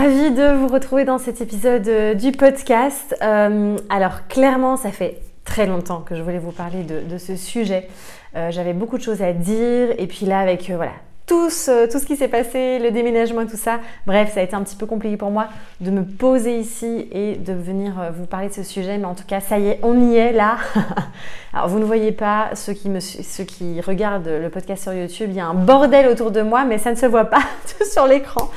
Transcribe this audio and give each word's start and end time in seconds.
ravie 0.00 0.30
de 0.30 0.54
vous 0.54 0.68
retrouver 0.68 1.04
dans 1.04 1.18
cet 1.18 1.42
épisode 1.42 1.86
euh, 1.86 2.14
du 2.14 2.32
podcast. 2.32 3.14
Euh, 3.20 3.76
alors 3.90 4.26
clairement, 4.28 4.78
ça 4.78 4.92
fait 4.92 5.18
très 5.44 5.66
longtemps 5.66 6.00
que 6.00 6.16
je 6.16 6.22
voulais 6.22 6.38
vous 6.38 6.52
parler 6.52 6.84
de, 6.84 7.18
ce 7.18 7.36
sujet. 7.36 7.86
Euh, 8.34 8.50
j'avais 8.50 8.72
beaucoup 8.72 8.96
de 8.96 9.02
choses 9.02 9.20
à 9.20 9.34
dire 9.34 9.88
et 9.98 10.06
puis 10.06 10.24
là 10.24 10.38
avec 10.38 10.70
voilà 10.70 10.92
tout 11.30 11.48
ce, 11.48 12.04
qui 12.04 12.16
s'est 12.16 12.26
passé, 12.26 12.80
le 12.80 12.90
déménagement 12.90 13.46
tout 13.46 13.56
ça. 13.56 13.78
Bref, 14.04 14.32
ça 14.34 14.40
a 14.40 14.42
été 14.42 14.56
un 14.56 14.64
petit 14.64 14.74
peu 14.74 14.86
compliqué 14.86 15.16
pour 15.16 15.30
moi 15.30 15.46
de 15.80 15.92
me 15.92 16.02
poser 16.02 16.58
ici 16.58 17.06
et 17.12 17.36
de 17.36 17.52
venir 17.52 17.92
vous 18.18 18.26
parler 18.26 18.48
de 18.48 18.52
ce 18.52 18.64
sujet. 18.64 18.98
Mais 18.98 19.04
en 19.04 19.14
tout 19.14 19.24
cas, 19.28 19.38
ça 19.38 19.60
y 19.60 19.68
est, 19.68 19.78
on 19.84 20.10
y 20.10 20.16
est 20.16 20.32
là. 20.32 20.56
Alors, 21.52 21.68
vous 21.68 21.78
ne 21.78 21.84
voyez 21.84 22.10
pas, 22.10 22.50
ceux 22.54 22.72
qui, 22.72 23.80
regardent 23.80 24.26
le 24.26 24.48
podcast 24.50 24.82
sur 24.82 24.92
YouTube, 24.92 25.28
il 25.30 25.36
y 25.36 25.40
a 25.40 25.46
un 25.46 25.54
bordel 25.54 26.08
autour 26.08 26.32
de 26.32 26.42
moi, 26.42 26.64
mais 26.64 26.78
ça 26.78 26.90
ne 26.90 26.96
se 26.96 27.06
voit 27.06 27.26
pas 27.26 27.42
sur 27.92 28.08
l'écran. 28.08 28.50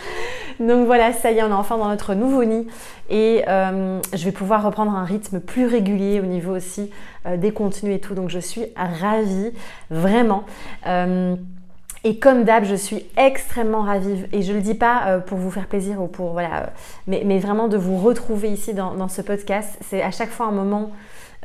Donc 0.59 0.87
voilà, 0.87 1.13
ça 1.13 1.31
y 1.31 1.37
est, 1.37 1.43
on 1.43 1.49
est 1.49 1.53
enfin 1.53 1.77
dans 1.77 1.89
notre 1.89 2.15
nouveau 2.15 2.43
nid 2.43 2.65
et 3.11 3.43
euh, 3.47 3.99
je 4.13 4.25
vais 4.25 4.31
pouvoir 4.31 4.63
reprendre 4.63 4.95
un 4.95 5.03
rythme 5.03 5.39
plus 5.39 5.67
régulier 5.67 6.19
au 6.19 6.25
niveau 6.25 6.55
aussi 6.55 6.89
euh, 7.27 7.37
des 7.37 7.51
contenus 7.51 7.95
et 7.95 7.99
tout. 7.99 8.15
Donc 8.15 8.29
je 8.29 8.39
suis 8.39 8.65
ravie, 8.75 9.51
vraiment. 9.91 10.45
Euh, 10.87 11.35
et 12.03 12.19
comme 12.19 12.43
d'hab, 12.43 12.65
je 12.65 12.75
suis 12.75 13.05
extrêmement 13.17 13.81
ravie, 13.81 14.25
et 14.31 14.41
je 14.41 14.51
ne 14.51 14.57
le 14.57 14.63
dis 14.63 14.75
pas 14.75 15.19
pour 15.19 15.37
vous 15.37 15.51
faire 15.51 15.67
plaisir 15.67 16.01
ou 16.01 16.07
pour 16.07 16.31
voilà, 16.31 16.73
mais, 17.07 17.39
vraiment 17.39 17.67
de 17.67 17.77
vous 17.77 17.97
retrouver 17.97 18.49
ici 18.49 18.73
dans 18.73 19.07
ce 19.07 19.21
podcast. 19.21 19.77
C'est 19.81 20.01
à 20.01 20.11
chaque 20.11 20.29
fois 20.29 20.47
un 20.47 20.51
moment 20.51 20.91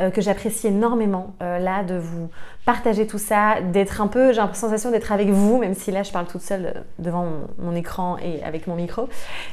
euh, 0.01 0.11
que 0.11 0.21
j'apprécie 0.21 0.69
énormément 0.69 1.35
euh, 1.43 1.59
là 1.59 1.83
de 1.83 1.97
vous 1.97 2.31
partager 2.65 3.07
tout 3.07 3.19
ça, 3.19 3.61
d'être 3.61 4.01
un 4.01 4.07
peu, 4.07 4.33
j'ai 4.33 4.41
la 4.41 4.55
sensation 4.55 4.93
d'être 4.93 5.11
avec 5.11 5.31
vous, 5.31 5.59
même 5.59 5.75
si 5.75 5.91
là 5.91 6.05
je 6.05 6.13
parle 6.13 6.27
toute 6.27 6.43
seule 6.43 6.67
euh, 6.67 6.81
devant 7.01 7.27
mon, 7.59 7.75
écran 7.75 8.17
et 8.19 8.43
avec 8.45 8.69
mon 8.69 8.77
micro. 8.77 9.09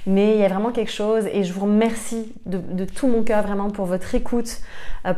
Mais 0.05 0.35
il 0.35 0.41
y 0.41 0.45
a 0.45 0.47
vraiment 0.47 0.71
quelque 0.71 0.91
chose 0.91 1.25
et 1.31 1.43
je 1.43 1.51
vous 1.51 1.61
remercie 1.61 2.31
de, 2.45 2.85
tout 2.85 3.07
mon 3.07 3.23
cœur 3.23 3.41
vraiment 3.41 3.71
pour 3.71 3.85
votre 3.85 4.13
écoute, 4.13 4.59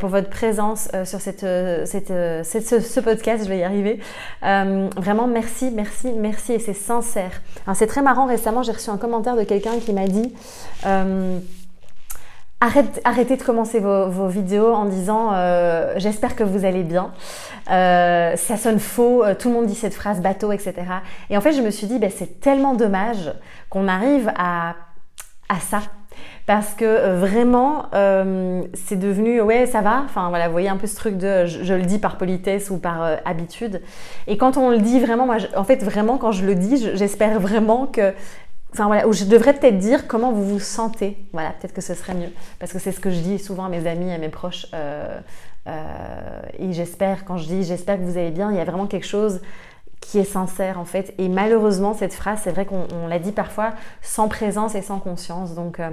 pour 0.00 0.08
votre 0.08 0.28
présence 0.28 0.88
sur 1.04 1.20
cette, 1.20 1.40
ce, 1.40 3.00
podcast, 3.00 3.44
je 3.44 3.48
vais 3.48 3.58
y 3.58 3.62
arriver. 3.62 4.00
vraiment 4.42 5.26
merci, 5.26 5.70
merci, 5.70 6.12
merci 6.12 6.54
et 6.54 6.58
c'est 6.58 6.74
sincère. 6.74 7.40
C'est 7.74 7.86
très 7.86 8.02
marrant, 8.02 8.26
récemment 8.26 8.62
j'ai 8.62 8.72
reçu 8.72 8.90
un 8.90 8.98
commentaire 8.98 9.36
de 9.36 9.44
quelqu'un 9.44 9.78
qui 9.78 9.92
m'a 9.92 10.06
dit... 10.06 10.32
Arrête, 12.60 13.00
arrêtez 13.04 13.36
de 13.36 13.42
commencer 13.44 13.78
vos, 13.78 14.26
vidéos 14.26 14.72
en 14.72 14.86
disant 14.86 15.30
euh, 15.32 15.94
j'espère 15.96 16.34
que 16.34 16.42
vous 16.42 16.64
allez 16.64 16.82
bien. 16.82 17.12
Euh, 17.70 18.34
ça 18.34 18.56
sonne 18.56 18.80
faux, 18.80 19.24
euh, 19.24 19.36
tout 19.38 19.48
le 19.48 19.54
monde 19.54 19.66
dit 19.66 19.76
cette 19.76 19.94
phrase 19.94 20.20
bateau, 20.20 20.50
etc. 20.50 20.74
Et 21.30 21.36
en 21.36 21.40
fait, 21.40 21.52
je 21.52 21.62
me 21.62 21.70
suis 21.70 21.86
dit, 21.86 22.00
ben, 22.00 22.10
c'est 22.10 22.40
tellement 22.40 22.74
dommage 22.74 23.32
qu'on 23.70 23.86
arrive 23.86 24.32
à, 24.36 24.74
à 25.48 25.60
ça. 25.60 25.82
Parce 26.46 26.74
que 26.74 27.14
vraiment, 27.14 27.90
c'est 28.72 28.98
devenu, 28.98 29.40
ouais, 29.40 29.66
ça 29.66 29.82
va. 29.82 30.02
Enfin, 30.04 30.30
voilà, 30.30 30.46
vous 30.46 30.52
voyez 30.52 30.70
un 30.70 30.78
peu 30.78 30.86
ce 30.88 30.96
truc 30.96 31.16
de 31.16 31.44
je, 31.46 31.74
le 31.74 31.82
dis 31.82 31.98
par 31.98 32.16
politesse 32.16 32.70
ou 32.70 32.78
par 32.78 33.18
habitude. 33.24 33.82
Et 34.26 34.36
quand 34.36 34.56
on 34.56 34.70
le 34.70 34.78
dit 34.78 34.98
vraiment, 34.98 35.26
moi, 35.26 35.36
en 35.54 35.62
fait, 35.62 35.84
vraiment, 35.84 36.16
quand 36.16 36.32
je 36.32 36.44
le 36.44 36.54
dis, 36.54 36.90
j'espère 36.94 37.38
vraiment 37.38 37.86
que 37.86 38.14
Enfin 38.72 38.86
voilà, 38.86 39.08
ou 39.08 39.12
je 39.12 39.24
devrais 39.24 39.54
peut-être 39.54 39.78
dire 39.78 40.06
comment 40.06 40.32
vous 40.32 40.44
vous 40.44 40.60
sentez. 40.60 41.16
Voilà, 41.32 41.50
peut-être 41.50 41.72
que 41.72 41.80
ce 41.80 41.94
serait 41.94 42.14
mieux. 42.14 42.30
Parce 42.58 42.72
que 42.72 42.78
c'est 42.78 42.92
ce 42.92 43.00
que 43.00 43.10
je 43.10 43.20
dis 43.20 43.38
souvent 43.38 43.64
à 43.64 43.68
mes 43.68 43.86
amis, 43.86 44.12
à 44.12 44.18
mes 44.18 44.28
proches. 44.28 44.66
Euh, 44.74 45.20
euh, 45.66 46.40
et 46.58 46.72
j'espère, 46.72 47.24
quand 47.24 47.38
je 47.38 47.46
dis 47.46 47.62
j'espère 47.64 47.96
que 47.96 48.02
vous 48.02 48.18
allez 48.18 48.30
bien, 48.30 48.50
il 48.50 48.56
y 48.56 48.60
a 48.60 48.64
vraiment 48.64 48.86
quelque 48.86 49.06
chose 49.06 49.40
qui 50.00 50.18
est 50.18 50.24
sincère 50.24 50.78
en 50.78 50.84
fait. 50.84 51.14
Et 51.18 51.28
malheureusement, 51.28 51.94
cette 51.94 52.14
phrase, 52.14 52.40
c'est 52.44 52.50
vrai 52.50 52.66
qu'on 52.66 53.06
l'a 53.08 53.18
dit 53.18 53.32
parfois 53.32 53.72
sans 54.02 54.28
présence 54.28 54.74
et 54.74 54.82
sans 54.82 54.98
conscience. 54.98 55.54
Donc, 55.54 55.80
euh, 55.80 55.90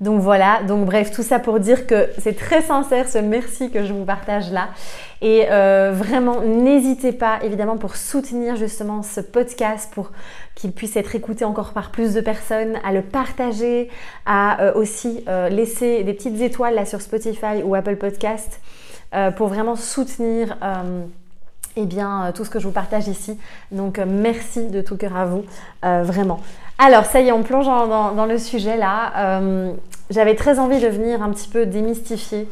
donc 0.00 0.22
voilà, 0.22 0.62
donc 0.62 0.86
bref, 0.86 1.10
tout 1.10 1.22
ça 1.22 1.38
pour 1.38 1.60
dire 1.60 1.86
que 1.86 2.08
c'est 2.16 2.34
très 2.34 2.62
sincère 2.62 3.06
ce 3.06 3.18
merci 3.18 3.70
que 3.70 3.84
je 3.84 3.92
vous 3.92 4.06
partage 4.06 4.50
là. 4.50 4.68
Et 5.20 5.44
euh, 5.50 5.92
vraiment, 5.94 6.40
n'hésitez 6.40 7.12
pas, 7.12 7.38
évidemment, 7.42 7.76
pour 7.76 7.96
soutenir 7.96 8.56
justement 8.56 9.02
ce 9.02 9.20
podcast, 9.20 9.92
pour 9.92 10.10
qu'il 10.54 10.72
puisse 10.72 10.96
être 10.96 11.14
écouté 11.14 11.44
encore 11.44 11.74
par 11.74 11.90
plus 11.90 12.14
de 12.14 12.22
personnes, 12.22 12.78
à 12.82 12.92
le 12.92 13.02
partager, 13.02 13.90
à 14.24 14.62
euh, 14.62 14.72
aussi 14.72 15.22
euh, 15.28 15.50
laisser 15.50 16.02
des 16.02 16.14
petites 16.14 16.40
étoiles 16.40 16.76
là 16.76 16.86
sur 16.86 17.02
Spotify 17.02 17.62
ou 17.62 17.74
Apple 17.74 17.96
Podcast 17.96 18.60
pour 19.36 19.48
vraiment 19.48 19.74
soutenir 19.74 20.56
eh 21.74 21.84
bien, 21.84 22.30
tout 22.32 22.44
ce 22.44 22.50
que 22.50 22.60
je 22.60 22.68
vous 22.68 22.72
partage 22.72 23.08
ici. 23.08 23.36
Donc, 23.72 23.98
merci 23.98 24.68
de 24.68 24.82
tout 24.82 24.96
cœur 24.96 25.16
à 25.16 25.24
vous, 25.24 25.42
vraiment. 25.82 26.38
Alors, 26.82 27.04
ça 27.04 27.20
y 27.20 27.28
est, 27.28 27.32
on 27.32 27.42
plonge 27.42 27.66
dans, 27.66 28.26
le 28.26 28.38
sujet 28.38 28.76
là. 28.76 29.40
J'avais 30.10 30.34
très 30.34 30.58
envie 30.58 30.80
de 30.80 30.88
venir 30.88 31.22
un 31.22 31.30
petit 31.30 31.48
peu 31.48 31.66
démystifier 31.66 32.48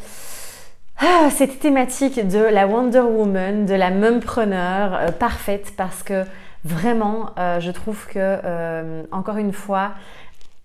ah, 1.01 1.29
cette 1.31 1.61
thématique 1.61 2.27
de 2.27 2.41
la 2.41 2.67
Wonder 2.67 3.03
Woman, 3.03 3.67
de 3.67 3.75
la 3.75 3.91
mumpreneur 3.91 4.95
euh, 4.95 5.13
parfaite 5.13 5.75
parce 5.77 6.03
que 6.03 6.25
vraiment, 6.65 7.31
euh, 7.39 7.61
je 7.61 7.71
trouve 7.71 8.05
que, 8.09 8.15
euh, 8.19 9.05
encore 9.13 9.37
une 9.37 9.53
fois, 9.53 9.93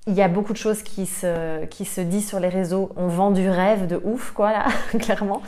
il 0.07 0.15
y 0.15 0.23
a 0.23 0.27
beaucoup 0.27 0.53
de 0.53 0.57
choses 0.57 0.81
qui 0.81 1.05
se, 1.05 1.65
qui 1.65 1.85
se 1.85 2.01
disent 2.01 2.27
sur 2.27 2.39
les 2.39 2.49
réseaux. 2.49 2.89
On 2.95 3.09
vend 3.09 3.29
du 3.29 3.47
rêve 3.47 3.85
de 3.85 4.01
ouf, 4.03 4.31
quoi, 4.31 4.51
là, 4.51 4.65
clairement. 4.99 5.43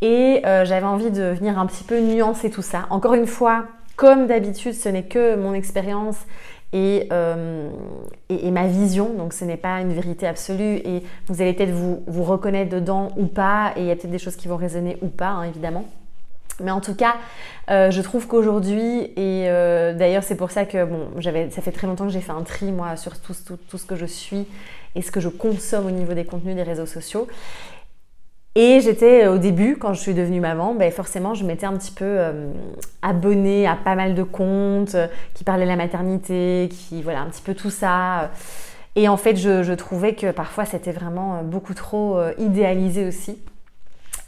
Et 0.00 0.42
j'avais 0.44 0.86
envie 0.86 1.10
de 1.10 1.24
venir 1.24 1.58
un 1.58 1.66
petit 1.66 1.82
peu 1.82 1.98
nuancer 1.98 2.50
tout 2.50 2.62
ça. 2.62 2.86
Encore 2.90 3.14
une 3.14 3.26
fois, 3.26 3.64
comme 3.96 4.26
d'habitude, 4.26 4.74
ce 4.74 4.88
n'est 4.88 5.04
que 5.04 5.34
mon 5.34 5.54
expérience 5.54 6.18
euh, 6.74 7.68
et, 8.28 8.50
ma 8.50 8.66
vision. 8.66 9.12
Donc 9.14 9.32
ce 9.32 9.44
n'est 9.44 9.56
pas 9.56 9.80
une 9.80 9.92
vérité 9.92 10.26
absolue 10.26 10.76
et 10.84 11.02
vous 11.28 11.40
allez 11.40 11.52
peut-être 11.52 11.70
vous, 11.70 12.24
reconnaître 12.24 12.70
dedans 12.70 13.10
ou 13.16 13.26
pas 13.26 13.72
et 13.76 13.82
il 13.82 13.86
y 13.86 13.90
a 13.90 13.96
peut-être 13.96 14.10
des 14.10 14.18
choses 14.18 14.36
qui 14.36 14.48
vont 14.48 14.56
résonner 14.56 14.96
ou 15.02 15.08
pas, 15.08 15.28
hein, 15.28 15.44
évidemment. 15.44 15.84
Mais 16.60 16.70
en 16.70 16.80
tout 16.80 16.94
cas, 16.94 17.16
euh, 17.70 17.90
je 17.90 18.00
trouve 18.00 18.28
qu'aujourd'hui, 18.28 19.10
et 19.16 19.48
euh, 19.48 19.92
d'ailleurs 19.92 20.22
c'est 20.22 20.36
pour 20.36 20.52
ça 20.52 20.64
que 20.64 20.84
bon, 20.84 21.08
ça 21.20 21.62
fait 21.62 21.72
très 21.72 21.86
longtemps 21.86 22.06
que 22.06 22.12
j'ai 22.12 22.20
fait 22.20 22.32
un 22.32 22.42
tri 22.42 22.70
moi 22.70 22.96
sur 22.96 23.18
tout, 23.20 23.34
ce 23.34 23.86
que 23.86 23.96
je 23.96 24.06
suis 24.06 24.46
et 24.94 25.02
ce 25.02 25.10
que 25.10 25.18
je 25.18 25.28
consomme 25.28 25.86
au 25.86 25.90
niveau 25.90 26.14
des 26.14 26.24
contenus 26.24 26.54
des 26.54 26.62
réseaux 26.62 26.86
sociaux. 26.86 27.26
Et 28.56 28.80
j'étais 28.80 29.24
euh, 29.24 29.34
au 29.34 29.38
début, 29.38 29.76
quand 29.76 29.94
je 29.94 30.00
suis 30.00 30.14
devenue 30.14 30.40
maman, 30.40 30.74
ben 30.74 30.90
forcément, 30.92 31.34
je 31.34 31.44
m'étais 31.44 31.66
un 31.66 31.76
petit 31.76 31.90
peu 31.90 32.04
euh, 32.04 32.52
abonnée 33.02 33.66
à 33.66 33.74
pas 33.74 33.96
mal 33.96 34.14
de 34.14 34.22
comptes 34.22 34.94
euh, 34.94 35.08
qui 35.34 35.42
parlaient 35.42 35.64
de 35.64 35.70
la 35.70 35.76
maternité, 35.76 36.68
qui, 36.70 37.02
voilà, 37.02 37.20
un 37.20 37.26
petit 37.26 37.42
peu 37.42 37.54
tout 37.54 37.70
ça. 37.70 38.30
Et 38.94 39.08
en 39.08 39.16
fait, 39.16 39.34
je, 39.34 39.72
trouvais 39.72 40.14
que 40.14 40.30
parfois, 40.30 40.64
c'était 40.64 40.92
vraiment 40.92 41.42
beaucoup 41.42 41.74
trop 41.74 42.16
idéalisé 42.38 43.04
aussi. 43.08 43.40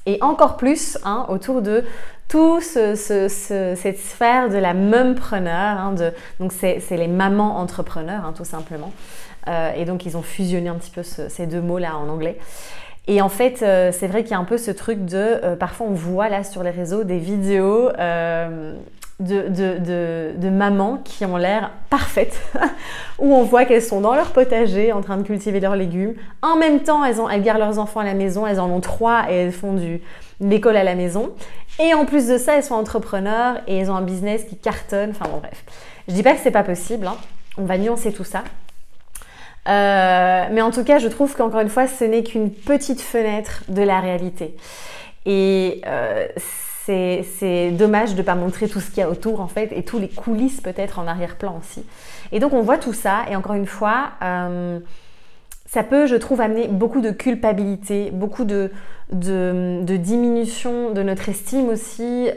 Et 0.06 0.18
encore 0.22 0.56
plus 0.56 0.98
hein, 1.04 1.24
autour 1.28 1.62
de 1.62 1.84
tout 2.28 2.60
ce, 2.60 2.96
cette 2.96 3.98
sphère 3.98 4.48
de 4.48 4.56
la 4.56 4.74
mumpreneur. 4.74 5.78
Hein, 5.78 5.94
donc, 6.40 6.52
c'est 6.52 6.82
les 6.90 7.06
mamans 7.06 7.58
entrepreneurs, 7.58 8.24
hein, 8.24 8.34
tout 8.36 8.44
simplement. 8.44 8.92
et 9.76 9.84
donc, 9.84 10.04
ils 10.04 10.16
ont 10.16 10.22
fusionné 10.22 10.68
un 10.68 10.74
petit 10.74 10.90
peu 10.90 11.04
ces 11.04 11.46
deux 11.46 11.60
mots-là 11.60 11.96
en 11.96 12.08
anglais. 12.08 12.36
Et 13.08 13.22
en 13.22 13.28
fait, 13.28 13.62
euh, 13.62 13.92
c'est 13.92 14.08
vrai 14.08 14.22
qu'il 14.22 14.32
y 14.32 14.34
a 14.34 14.38
un 14.38 14.44
peu 14.44 14.58
ce 14.58 14.70
truc 14.70 15.04
de, 15.04 15.16
euh, 15.16 15.56
parfois 15.56 15.86
on 15.88 15.92
voit 15.92 16.28
là 16.28 16.42
sur 16.42 16.62
les 16.62 16.70
réseaux 16.70 17.04
des 17.04 17.18
vidéos 17.18 17.90
euh, 17.98 18.74
de, 19.20 19.48
de, 19.48 20.32
de, 20.36 20.50
mamans 20.50 20.98
qui 21.04 21.24
ont 21.24 21.36
l'air 21.36 21.70
parfaites, 21.88 22.38
où 23.18 23.32
on 23.32 23.44
voit 23.44 23.64
qu'elles 23.64 23.82
sont 23.82 24.00
dans 24.00 24.14
leur 24.14 24.32
potager 24.32 24.92
en 24.92 25.02
train 25.02 25.16
de 25.18 25.22
cultiver 25.22 25.60
leurs 25.60 25.76
légumes. 25.76 26.14
En 26.42 26.56
même 26.56 26.80
temps, 26.80 27.04
elles, 27.04 27.20
ont, 27.20 27.30
elles 27.30 27.42
gardent 27.42 27.60
leurs 27.60 27.78
enfants 27.78 28.00
à 28.00 28.04
la 28.04 28.14
maison, 28.14 28.46
elles 28.46 28.60
en 28.60 28.68
ont 28.68 28.80
trois 28.80 29.30
et 29.30 29.34
elles 29.36 29.52
font 29.52 29.72
du, 29.72 30.00
l'école 30.40 30.76
à 30.76 30.84
la 30.84 30.96
maison. 30.96 31.30
Et 31.78 31.94
en 31.94 32.06
plus 32.06 32.26
de 32.26 32.38
ça, 32.38 32.56
elles 32.56 32.64
sont 32.64 32.74
entrepreneurs 32.74 33.60
et 33.68 33.78
elles 33.78 33.90
ont 33.90 33.96
un 33.96 34.02
business 34.02 34.44
qui 34.44 34.56
cartonne. 34.56 35.10
Enfin 35.10 35.30
bon, 35.30 35.38
bref. 35.38 35.64
Je 36.08 36.14
dis 36.14 36.22
pas 36.22 36.34
que 36.34 36.40
c'est 36.42 36.50
pas 36.50 36.64
possible, 36.64 37.06
hein. 37.06 37.16
on 37.56 37.64
va 37.64 37.78
nuancer 37.78 38.12
tout 38.12 38.24
ça. 38.24 38.42
Euh, 39.68 40.44
mais 40.50 40.62
en 40.62 40.70
tout 40.70 40.84
cas, 40.84 40.98
je 40.98 41.08
trouve 41.08 41.34
qu'encore 41.34 41.60
une 41.60 41.68
fois, 41.68 41.86
ce 41.86 42.04
n'est 42.04 42.22
qu'une 42.22 42.50
petite 42.50 43.00
fenêtre 43.00 43.62
de 43.68 43.82
la 43.82 44.00
réalité. 44.00 44.54
Et 45.24 45.80
euh, 45.86 46.26
c'est 46.86 47.72
dommage 47.72 48.12
de 48.12 48.18
ne 48.18 48.22
pas 48.22 48.36
montrer 48.36 48.68
tout 48.68 48.80
ce 48.80 48.90
qu'il 48.90 48.98
y 48.98 49.02
a 49.02 49.10
autour, 49.10 49.40
en 49.40 49.48
fait, 49.48 49.72
et 49.72 49.82
tous 49.82 49.98
les 49.98 50.08
coulisses 50.08 50.60
peut-être 50.60 51.00
en 51.00 51.08
arrière-plan 51.08 51.58
aussi. 51.60 51.84
Et 52.30 52.38
donc, 52.38 52.52
on 52.52 52.62
voit 52.62 52.78
tout 52.78 52.92
ça, 52.92 53.24
et 53.28 53.34
encore 53.34 53.54
une 53.54 53.66
fois, 53.66 54.10
euh, 54.22 54.78
ça 55.66 55.82
peut, 55.82 56.06
je 56.06 56.14
trouve, 56.14 56.40
amener 56.40 56.68
beaucoup 56.68 57.00
de 57.00 57.10
culpabilité, 57.10 58.10
beaucoup 58.12 58.44
de, 58.44 58.70
diminution 59.10 60.92
de 60.92 61.02
notre 61.02 61.28
estime 61.28 61.68
aussi, 61.68 62.28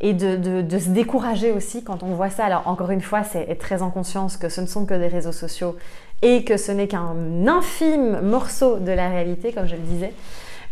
et 0.00 0.14
de, 0.14 0.78
se 0.78 0.88
décourager 0.88 1.52
aussi 1.52 1.84
quand 1.84 2.02
on 2.02 2.14
voit 2.14 2.30
ça. 2.30 2.44
Alors, 2.44 2.66
encore 2.66 2.90
une 2.90 3.02
fois, 3.02 3.24
c'est 3.24 3.48
être 3.48 3.60
très 3.60 3.82
en 3.82 3.90
conscience 3.90 4.36
que 4.36 4.48
ce 4.48 4.60
ne 4.60 4.66
sont 4.66 4.86
que 4.86 4.94
des 4.94 5.08
réseaux 5.08 5.32
sociaux 5.32 5.76
et 6.22 6.44
que 6.44 6.56
ce 6.56 6.72
n'est 6.72 6.88
qu'un 6.88 7.46
infime 7.46 8.20
morceau 8.20 8.78
de 8.78 8.92
la 8.92 9.08
réalité, 9.08 9.52
comme 9.52 9.66
je 9.66 9.74
le 9.74 9.82
disais. 9.82 10.14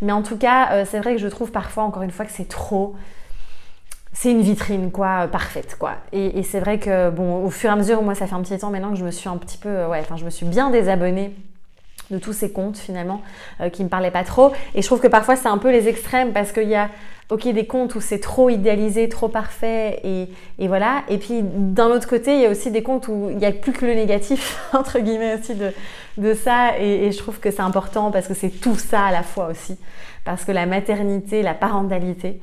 Mais 0.00 0.12
en 0.12 0.22
tout 0.22 0.36
cas, 0.36 0.72
euh, 0.72 0.84
c'est 0.88 0.98
vrai 0.98 1.14
que 1.14 1.20
je 1.20 1.28
trouve 1.28 1.50
parfois, 1.50 1.82
encore 1.82 2.02
une 2.02 2.10
fois, 2.10 2.24
que 2.24 2.32
c'est 2.32 2.48
trop. 2.48 2.94
c'est 4.12 4.30
une 4.30 4.40
vitrine 4.40 4.90
quoi 4.90 5.28
parfaite 5.28 5.76
quoi 5.78 5.92
et, 6.12 6.42
c'est 6.42 6.58
vrai 6.58 6.80
que 6.80 7.10
bon 7.10 7.44
au 7.44 7.50
fur 7.50 7.70
et 7.70 7.72
à 7.72 7.76
mesure 7.76 8.02
moi 8.02 8.16
ça 8.16 8.26
fait 8.26 8.34
un 8.34 8.42
petit 8.42 8.58
temps 8.58 8.70
maintenant 8.70 8.90
que 8.90 8.96
je 8.96 9.04
me 9.04 9.12
suis 9.12 9.28
un 9.28 9.36
petit 9.36 9.56
peu 9.56 9.86
ouais 9.86 10.00
enfin 10.00 10.16
je 10.16 10.24
me 10.24 10.30
suis 10.30 10.44
bien 10.44 10.70
désabonnée 10.70 11.32
de 12.10 12.18
tous 12.18 12.32
ces 12.32 12.50
comptes 12.50 12.78
finalement 12.78 13.22
euh, 13.60 13.68
qui 13.68 13.84
me 13.84 13.88
parlaient 13.88 14.10
pas 14.10 14.24
trop. 14.24 14.52
Et 14.74 14.82
je 14.82 14.86
trouve 14.86 15.00
que 15.00 15.08
parfois 15.08 15.36
c'est 15.36 15.48
un 15.48 15.58
peu 15.58 15.70
les 15.70 15.88
extrêmes 15.88 16.32
parce 16.32 16.52
qu'il 16.52 16.68
y 16.68 16.74
a 16.74 16.90
ok 17.30 17.48
des 17.52 17.66
comptes 17.66 17.94
où 17.94 18.00
c'est 18.00 18.18
trop 18.18 18.50
idéalisé 18.50 19.08
trop 19.08 19.28
parfait 19.28 20.00
et, 20.04 20.68
voilà. 20.68 21.02
Et 21.08 21.18
puis 21.18 21.42
d'un 21.42 21.86
autre 21.86 22.08
côté 22.08 22.34
il 22.34 22.40
y 22.40 22.46
a 22.46 22.50
aussi 22.50 22.70
des 22.70 22.82
comptes 22.82 23.08
où 23.08 23.28
il 23.30 23.36
n'y 23.36 23.46
a 23.46 23.52
plus 23.52 23.72
que 23.72 23.86
le 23.86 23.94
négatif 23.94 24.60
entre 24.72 24.98
guillemets 24.98 25.38
aussi 25.38 25.54
de, 25.54 25.72
de 26.18 26.34
ça. 26.34 26.78
Et, 26.78 27.06
et 27.06 27.12
je 27.12 27.18
trouve 27.18 27.38
que 27.38 27.50
c'est 27.50 27.60
important 27.60 28.10
parce 28.10 28.26
que 28.26 28.34
c'est 28.34 28.50
tout 28.50 28.76
ça 28.76 29.04
à 29.04 29.12
la 29.12 29.22
fois 29.22 29.48
aussi. 29.48 29.78
Parce 30.24 30.44
que 30.44 30.52
la 30.52 30.66
maternité 30.66 31.42
la 31.42 31.54
parentalité 31.54 32.40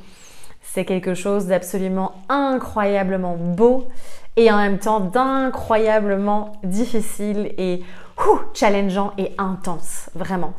c'est 0.62 0.86
quelque 0.86 1.14
chose 1.14 1.48
d'absolument 1.48 2.14
incroyablement 2.30 3.36
beau 3.36 3.88
et 4.36 4.52
en 4.52 4.58
même 4.58 4.78
temps 4.78 5.00
d'incroyablement 5.00 6.54
difficile. 6.64 7.52
Et 7.58 7.82
challengeant 8.54 9.14
et 9.18 9.34
intense, 9.38 10.10
vraiment. 10.16 10.54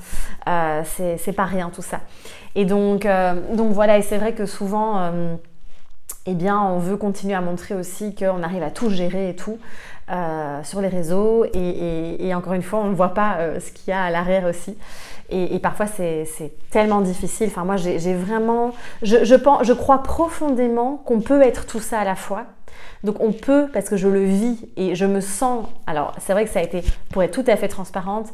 Euh, 0.48 0.82
c'est 1.18 1.32
pas 1.32 1.44
rien 1.44 1.70
tout 1.70 1.82
ça. 1.82 2.00
Et 2.54 2.64
donc, 2.64 3.06
euh, 3.06 3.34
donc 3.54 3.72
voilà, 3.72 3.98
et 3.98 4.02
c'est 4.02 4.18
vrai 4.18 4.32
que 4.32 4.46
souvent, 4.46 4.98
euh, 4.98 5.36
eh 6.26 6.34
bien, 6.34 6.60
on 6.60 6.78
veut 6.78 6.96
continuer 6.96 7.34
à 7.34 7.40
montrer 7.40 7.74
aussi 7.74 8.14
qu'on 8.14 8.42
arrive 8.42 8.62
à 8.62 8.70
tout 8.70 8.90
gérer 8.90 9.30
et 9.30 9.36
tout 9.36 9.58
sur 10.64 10.80
les 10.80 10.88
réseaux. 10.88 11.44
Et, 11.52 12.32
encore 12.34 12.54
une 12.54 12.62
fois, 12.62 12.80
on 12.80 12.88
ne 12.88 12.94
voit 12.94 13.12
pas 13.12 13.38
ce 13.60 13.70
qu'il 13.72 13.90
y 13.90 13.92
a 13.92 14.04
à 14.04 14.10
l'arrière 14.10 14.46
aussi. 14.46 14.76
Et, 15.28 15.58
parfois, 15.58 15.86
c'est 15.86 16.52
tellement 16.70 17.02
difficile. 17.02 17.48
Enfin, 17.48 17.64
moi, 17.64 17.76
j'ai 17.76 18.14
vraiment. 18.14 18.72
Je, 19.02 19.24
je, 19.24 19.34
pense, 19.34 19.66
je 19.66 19.74
crois 19.74 20.02
profondément 20.02 21.02
qu'on 21.04 21.20
peut 21.20 21.42
être 21.42 21.66
tout 21.66 21.80
ça 21.80 22.00
à 22.00 22.04
la 22.04 22.14
fois. 22.14 22.46
Donc, 23.04 23.20
on 23.20 23.32
peut, 23.32 23.66
parce 23.72 23.88
que 23.88 23.96
je 23.96 24.08
le 24.08 24.24
vis 24.24 24.66
et 24.76 24.94
je 24.94 25.06
me 25.06 25.20
sens. 25.20 25.66
Alors, 25.86 26.14
c'est 26.18 26.32
vrai 26.32 26.44
que 26.44 26.50
ça 26.50 26.60
a 26.60 26.62
été, 26.62 26.82
pour 27.10 27.22
être 27.22 27.32
tout 27.32 27.48
à 27.50 27.56
fait 27.56 27.68
transparente, 27.68 28.28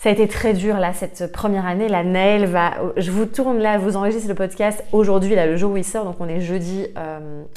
ça 0.00 0.08
a 0.08 0.12
été 0.12 0.26
très 0.28 0.54
dur 0.54 0.78
là 0.78 0.94
cette 0.94 1.30
première 1.30 1.66
année. 1.66 1.86
La 1.86 2.02
Naël 2.02 2.46
va. 2.46 2.72
Je 2.96 3.10
vous 3.10 3.26
tourne 3.26 3.58
là, 3.58 3.76
vous 3.76 3.96
enregistrez 3.96 4.28
le 4.28 4.34
podcast 4.34 4.82
aujourd'hui, 4.92 5.34
là, 5.34 5.44
le 5.44 5.58
jour 5.58 5.72
où 5.72 5.76
il 5.76 5.84
sort. 5.84 6.06
Donc 6.06 6.16
on 6.20 6.28
est 6.28 6.40
jeudi 6.40 6.86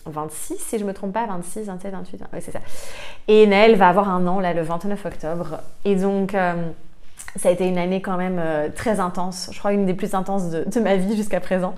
26, 0.05 0.53
euh, 0.53 0.55
si 0.59 0.77
je 0.77 0.83
me 0.83 0.93
trompe 0.93 1.13
pas, 1.13 1.25
26, 1.25 1.67
27, 1.67 1.93
28. 1.93 2.23
Oui, 2.33 2.39
c'est 2.41 2.51
ça. 2.51 2.59
Et 3.29 3.47
Naël 3.47 3.75
va 3.77 3.87
avoir 3.87 4.09
un 4.09 4.27
an 4.27 4.41
là 4.41 4.53
le 4.53 4.61
29 4.61 5.05
octobre. 5.05 5.59
Et 5.85 5.95
donc. 5.95 6.35
Euh, 6.35 6.53
ça 7.35 7.49
a 7.49 7.51
été 7.51 7.67
une 7.67 7.77
année 7.77 8.01
quand 8.01 8.17
même 8.17 8.39
euh, 8.39 8.69
très 8.73 8.99
intense, 8.99 9.49
je 9.51 9.59
crois 9.59 9.73
une 9.73 9.85
des 9.85 9.93
plus 9.93 10.13
intenses 10.13 10.49
de, 10.49 10.79
ma 10.79 10.95
vie 10.95 11.15
jusqu'à 11.15 11.39
présent. 11.39 11.73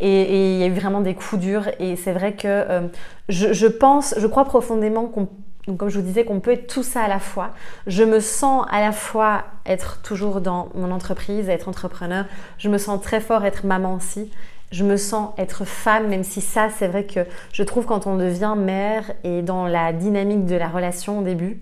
Et, 0.00 0.54
il 0.54 0.58
y 0.58 0.62
a 0.62 0.66
eu 0.66 0.72
vraiment 0.72 1.00
des 1.00 1.14
coups 1.14 1.40
durs. 1.40 1.68
Et 1.78 1.96
c'est 1.96 2.12
vrai 2.12 2.32
que 2.32 2.46
euh, 2.48 2.88
je, 3.28 3.66
pense, 3.66 4.14
je 4.18 4.26
crois 4.26 4.44
profondément 4.44 5.06
qu'on, 5.06 5.28
comme 5.76 5.88
je 5.88 5.98
vous 5.98 6.04
disais, 6.04 6.24
qu'on 6.24 6.40
peut 6.40 6.52
être 6.52 6.66
tout 6.66 6.82
ça 6.82 7.02
à 7.02 7.08
la 7.08 7.20
fois. 7.20 7.50
Je 7.86 8.02
me 8.02 8.20
sens 8.20 8.66
à 8.70 8.80
la 8.80 8.92
fois 8.92 9.44
être 9.66 10.00
toujours 10.02 10.40
dans 10.40 10.68
mon 10.74 10.90
entreprise, 10.90 11.48
être 11.48 11.68
entrepreneur. 11.68 12.24
Je 12.58 12.68
me 12.68 12.78
sens 12.78 13.00
très 13.00 13.20
fort 13.20 13.44
être 13.44 13.66
maman 13.66 13.94
aussi. 13.94 14.30
Je 14.70 14.84
me 14.84 14.96
sens 14.96 15.30
être 15.38 15.64
femme, 15.64 16.08
même 16.08 16.24
si 16.24 16.40
ça, 16.40 16.68
c'est 16.76 16.88
vrai 16.88 17.04
que 17.04 17.20
je 17.52 17.62
trouve 17.62 17.86
quand 17.86 18.06
on 18.06 18.16
devient 18.16 18.54
mère 18.56 19.04
et 19.24 19.40
dans 19.42 19.66
la 19.66 19.92
dynamique 19.92 20.44
de 20.44 20.56
la 20.56 20.68
relation 20.68 21.20
au 21.20 21.22
début, 21.22 21.58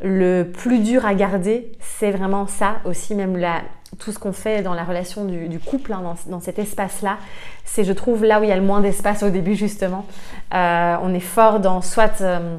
le 0.00 0.44
plus 0.44 0.78
dur 0.78 1.04
à 1.04 1.14
garder, 1.14 1.72
c'est 1.80 2.10
vraiment 2.10 2.46
ça 2.46 2.76
aussi, 2.84 3.14
même 3.14 3.36
tout 3.98 4.12
ce 4.12 4.18
qu'on 4.18 4.32
fait 4.32 4.62
dans 4.62 4.74
la 4.74 4.84
relation 4.84 5.24
du, 5.24 5.58
couple, 5.58 5.92
hein, 5.92 6.14
dans, 6.26 6.40
cet 6.40 6.58
espace-là, 6.58 7.18
c'est, 7.64 7.84
je 7.84 7.92
trouve, 7.92 8.24
là 8.24 8.40
où 8.40 8.44
il 8.44 8.48
y 8.48 8.52
a 8.52 8.56
le 8.56 8.62
moins 8.62 8.80
d'espace 8.80 9.22
au 9.22 9.30
début, 9.30 9.56
justement. 9.56 10.06
Euh, 10.54 10.96
on 11.02 11.12
est 11.14 11.20
fort 11.20 11.60
dans 11.60 11.82
soit 11.82 12.20
euh, 12.20 12.58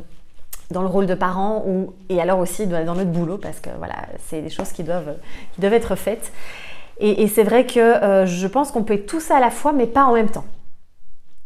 dans 0.71 0.81
le 0.81 0.87
rôle 0.87 1.05
de 1.05 1.15
parent 1.15 1.63
ou, 1.65 1.93
et 2.09 2.21
alors 2.21 2.39
aussi 2.39 2.67
dans 2.67 2.95
notre 2.95 3.11
boulot, 3.11 3.37
parce 3.37 3.59
que 3.59 3.69
voilà, 3.77 3.95
c'est 4.27 4.41
des 4.41 4.49
choses 4.49 4.71
qui 4.71 4.83
doivent, 4.83 5.15
qui 5.53 5.61
doivent 5.61 5.73
être 5.73 5.95
faites. 5.95 6.31
Et, 7.01 7.27
c'est 7.27 7.43
vrai 7.43 7.65
que 7.65 7.79
euh, 7.79 8.25
je 8.25 8.45
pense 8.45 8.71
qu'on 8.71 8.83
peut 8.83 8.95
être 8.95 9.05
tout 9.05 9.21
ça 9.21 9.37
à 9.37 9.39
la 9.39 9.51
fois, 9.51 9.71
mais 9.71 9.87
pas 9.87 10.03
en 10.03 10.13
même 10.13 10.29
temps. 10.29 10.43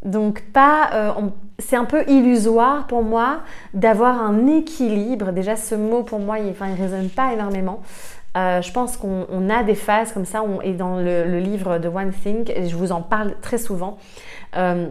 Donc 0.03 0.41
pas, 0.51 0.89
euh, 0.93 1.11
c'est 1.59 1.75
un 1.75 1.85
peu 1.85 2.03
illusoire 2.07 2.87
pour 2.87 3.03
moi 3.03 3.39
d'avoir 3.73 4.21
un 4.21 4.47
équilibre. 4.47 5.31
Déjà 5.31 5.55
ce 5.55 5.75
mot 5.75 6.03
pour 6.03 6.19
moi, 6.19 6.39
il, 6.39 6.49
enfin, 6.49 6.73
résonne 6.75 7.09
pas 7.09 7.33
énormément. 7.33 7.81
Euh, 8.35 8.61
je 8.61 8.71
pense 8.71 8.97
qu'on 8.97 9.49
a 9.49 9.63
des 9.63 9.75
phases 9.75 10.11
comme 10.11 10.25
ça, 10.25 10.41
on, 10.41 10.59
et 10.61 10.73
dans 10.73 10.97
le, 10.97 11.39
livre 11.39 11.77
de 11.77 11.87
One 11.87 12.11
Thing, 12.11 12.51
je 12.67 12.75
vous 12.75 12.91
en 12.91 13.01
parle 13.01 13.35
très 13.41 13.59
souvent. 13.59 13.97
Euh, 14.57 14.87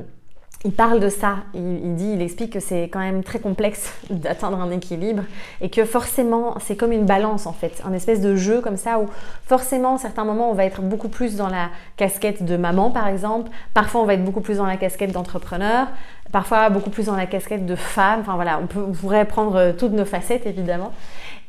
il 0.65 0.73
parle 0.73 1.01
de 1.01 1.09
ça, 1.09 1.39
il, 1.55 1.97
dit, 1.97 2.13
il 2.15 2.23
explique 2.23 2.53
que 2.53 2.61
c'est 2.61 2.85
quand 2.85 3.01
même 3.01 3.25
très 3.25 3.41
complexe 3.41 3.95
d'atteindre 4.11 4.61
un 4.61 4.71
équilibre 4.71 5.25
et 5.61 5.71
que 5.71 5.85
forcément 5.85 6.55
c'est 6.61 6.77
comme 6.77 6.93
une 6.93 7.05
balance 7.05 7.47
en 7.47 7.53
fait, 7.53 7.83
un 7.85 7.93
espèce 7.93 8.21
de 8.21 8.37
jeu 8.37 8.61
comme 8.61 8.77
ça 8.77 9.01
où 9.01 9.07
forcément 9.45 9.97
à 9.97 9.99
certains 9.99 10.25
moments 10.25 10.51
on 10.51 10.55
va 10.55 10.65
être 10.65 10.81
beaucoup 10.81 11.09
plus 11.09 11.37
dans 11.37 11.49
la 11.49 11.69
casquette 11.97 12.45
de 12.45 12.57
maman 12.57 12.91
par 12.91 13.09
exemple, 13.09 13.51
parfois 13.75 14.03
on 14.03 14.05
va 14.05 14.15
être 14.15 14.25
beaucoup 14.25 14.41
plus 14.41 14.59
dans 14.59 14.67
la 14.67 14.77
casquette 14.77 15.11
d'entrepreneur, 15.11 15.89
parfois 16.31 16.71
beaucoup 16.71 16.91
plus 16.91 17.07
dans 17.07 17.17
la 17.17 17.27
casquette 17.27 17.67
de 17.67 17.75
femme, 17.75 18.21
enfin 18.21 18.37
voilà, 18.37 18.61
on, 18.61 18.93
pourrait 18.93 19.25
prendre 19.25 19.57
euh, 19.57 19.73
toutes 19.73 19.93
nos 19.93 20.05
facettes 20.05 20.47
évidemment. 20.47 20.93